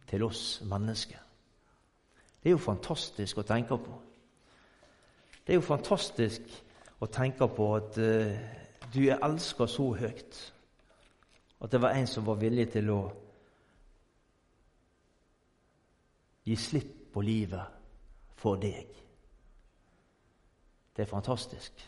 til 0.10 0.24
oss 0.26 0.62
mennesker. 0.68 1.20
Det 2.40 2.50
er 2.50 2.56
jo 2.56 2.64
fantastisk 2.64 3.40
å 3.40 3.48
tenke 3.48 3.78
på. 3.78 4.00
Det 5.44 5.54
er 5.54 5.60
jo 5.60 5.66
fantastisk 5.66 6.56
å 7.00 7.08
tenke 7.12 7.48
på 7.52 7.68
at 7.76 8.00
uh, 8.00 8.40
du 8.94 9.02
er 9.08 9.20
elska 9.26 9.68
så 9.68 9.90
høyt 9.98 10.40
at 11.62 11.72
det 11.72 11.82
var 11.82 11.96
en 11.96 12.08
som 12.08 12.26
var 12.26 12.40
villig 12.40 12.70
til 12.72 12.90
å 12.94 13.02
gi 16.48 16.56
slipp 16.56 16.96
på 17.14 17.22
livet 17.22 17.78
for 18.40 18.60
deg. 18.62 18.88
Det 20.96 21.04
er 21.04 21.10
fantastisk. 21.10 21.84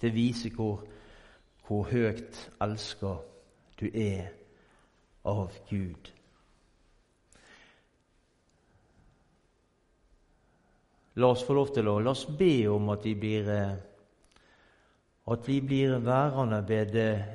Det 0.00 0.12
viser 0.14 0.54
hvor, 0.54 0.84
hvor 1.66 1.88
høyt 1.90 2.50
elska 2.60 3.16
du 3.80 3.88
er 3.92 4.30
av 5.24 5.52
Gud. 5.70 6.12
La 11.18 11.32
oss 11.34 11.42
få 11.42 11.56
lov 11.56 11.72
til 11.74 11.88
å 11.90 11.98
la 11.98 12.12
oss 12.14 12.28
be 12.38 12.68
om 12.70 12.92
at 12.94 13.02
vi 13.04 13.16
blir, 13.18 13.48
eh, 13.50 13.76
at 15.26 15.48
vi 15.48 15.60
blir 15.60 15.98
værende 15.98 16.60
ved 16.68 16.94
eh, 16.94 17.26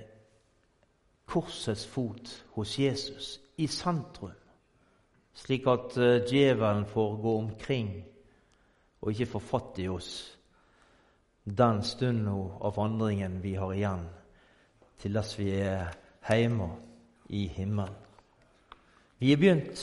korsets 1.34 1.88
fot 1.90 2.30
hos 2.54 2.78
Jesus, 2.80 3.36
i 3.58 3.68
sentrum 3.68 4.38
slik 5.34 5.68
at 5.68 5.98
uh, 5.98 6.22
djevelen 6.30 6.86
får 6.86 7.18
gå 7.22 7.38
omkring 7.38 7.90
og 9.02 9.12
ikke 9.12 9.32
få 9.34 9.42
fatt 9.42 9.80
i 9.82 9.88
oss 9.92 10.12
den 11.44 11.82
stunden 11.84 12.52
av 12.64 12.76
vandringen 12.78 13.42
vi 13.44 13.56
har 13.60 13.74
igjen, 13.76 14.06
til 15.02 15.18
dess 15.18 15.34
vi 15.36 15.50
er 15.60 15.90
hjemme 16.24 16.70
i 17.36 17.42
himmelen. 17.52 17.98
Vi 19.20 19.34
er 19.34 19.42
begynt 19.42 19.82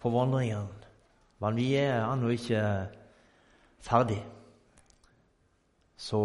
på 0.00 0.12
vandringen, 0.14 0.70
men 1.36 1.58
vi 1.60 1.66
er 1.76 2.06
ennå 2.06 2.32
ikke 2.32 2.62
ferdig. 3.84 4.22
Så 6.00 6.22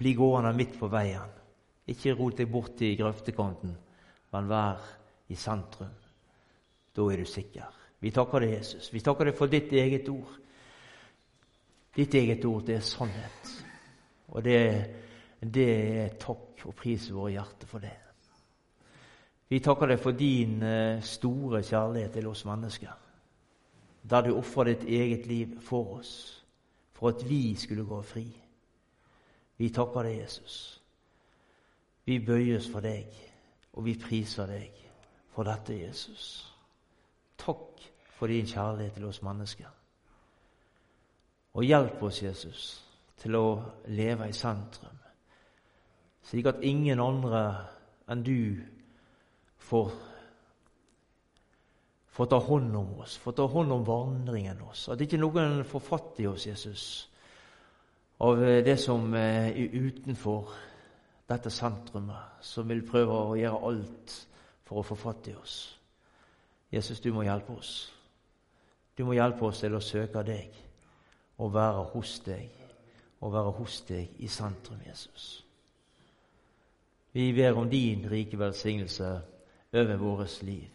bli 0.00 0.14
gående 0.16 0.54
midt 0.56 0.78
på 0.80 0.88
veien. 0.88 1.39
Ikke 1.90 2.14
rot 2.14 2.38
deg 2.38 2.50
bort 2.50 2.82
i 2.86 2.94
grøftekanten, 2.98 3.74
men 4.32 4.50
vær 4.50 4.84
i 5.30 5.38
sentrum. 5.38 5.94
Da 6.94 7.06
er 7.10 7.22
du 7.22 7.26
sikker. 7.28 7.78
Vi 8.00 8.12
takker 8.14 8.44
deg, 8.44 8.54
Jesus. 8.58 8.92
Vi 8.92 9.02
takker 9.04 9.28
deg 9.28 9.36
for 9.38 9.50
ditt 9.50 9.72
eget 9.76 10.08
ord. 10.08 10.36
Ditt 11.94 12.14
eget 12.14 12.44
ord, 12.48 12.62
det 12.66 12.78
er 12.78 12.86
sannhet. 12.86 13.50
Og 14.30 14.44
det, 14.44 14.60
det 15.42 15.68
er 16.04 16.14
takk 16.20 16.64
og 16.68 16.76
pris 16.78 17.08
i 17.10 17.16
våre 17.16 17.34
hjerter 17.34 17.70
for 17.70 17.82
det. 17.82 17.96
Vi 19.50 19.58
takker 19.58 19.90
deg 19.90 19.98
for 19.98 20.14
din 20.14 20.60
eh, 20.62 21.02
store 21.02 21.62
kjærlighet 21.66 22.12
til 22.14 22.28
oss 22.30 22.44
mennesker. 22.46 22.92
Der 24.10 24.22
du 24.22 24.36
ofra 24.36 24.68
ditt 24.68 24.84
eget 24.86 25.26
liv 25.26 25.56
for 25.66 25.98
oss, 25.98 26.12
for 26.94 27.10
at 27.10 27.24
vi 27.28 27.56
skulle 27.58 27.84
gå 27.84 27.98
fri. 28.06 28.28
Vi 29.58 29.68
takker 29.74 30.06
deg, 30.06 30.20
Jesus. 30.22 30.79
Vi 32.10 32.16
bøyes 32.18 32.66
for 32.66 32.82
deg, 32.82 33.06
og 33.78 33.84
vi 33.86 33.92
priser 33.94 34.48
deg 34.50 34.78
for 35.30 35.46
dette, 35.46 35.76
Jesus. 35.78 36.24
Takk 37.38 37.84
for 38.16 38.26
din 38.26 38.48
kjærlighet 38.50 38.96
til 38.96 39.04
oss 39.06 39.20
mennesker. 39.22 39.68
Og 41.54 41.62
hjelp 41.62 42.02
oss, 42.02 42.18
Jesus, 42.22 42.64
til 43.20 43.36
å 43.38 43.44
leve 43.94 44.26
i 44.26 44.34
sentrum, 44.34 44.96
slik 46.26 46.48
at 46.50 46.64
ingen 46.66 46.98
andre 47.02 47.42
enn 48.10 48.24
du 48.26 48.58
får, 49.68 49.92
får 52.10 52.30
ta 52.32 52.40
hånd 52.48 52.74
om 52.80 52.88
oss, 53.04 53.14
får 53.22 53.36
ta 53.38 53.46
hånd 53.54 53.76
om 53.76 53.86
vandringen 53.86 54.64
oss. 54.66 54.88
At 54.90 55.06
ikke 55.06 55.20
noen 55.22 55.62
får 55.62 55.86
fatt 55.92 56.18
i 56.24 56.26
oss, 56.26 56.48
Jesus, 56.50 56.88
av 58.18 58.42
det 58.66 58.76
som 58.82 59.14
er 59.14 59.54
utenfor 59.54 60.50
dette 61.30 61.50
sentrumet, 61.50 62.40
som 62.42 62.68
vil 62.68 62.82
prøve 62.86 63.14
å 63.14 63.36
gjøre 63.38 63.60
alt 63.70 64.16
for 64.66 64.80
å 64.80 64.86
få 64.86 64.96
fatt 64.98 65.30
i 65.30 65.36
oss. 65.38 65.58
Jesus, 66.70 67.00
du 67.00 67.12
må 67.14 67.22
hjelpe 67.26 67.54
oss. 67.54 67.90
Du 68.98 69.04
må 69.06 69.14
hjelpe 69.16 69.46
oss 69.46 69.62
til 69.62 69.74
å 69.74 69.82
søke 69.82 70.22
deg 70.26 70.56
og 71.40 71.54
være 71.54 71.86
hos 71.94 72.18
deg, 72.26 72.50
og 73.20 73.32
være 73.32 73.54
hos 73.56 73.80
deg 73.88 74.20
i 74.20 74.28
sentrum, 74.28 74.80
Jesus. 74.86 75.44
Vi 77.12 77.32
ber 77.34 77.58
om 77.58 77.70
din 77.70 78.04
rike 78.10 78.38
velsignelse 78.38 79.08
over 79.72 79.96
vårt 79.96 80.42
liv. 80.42 80.68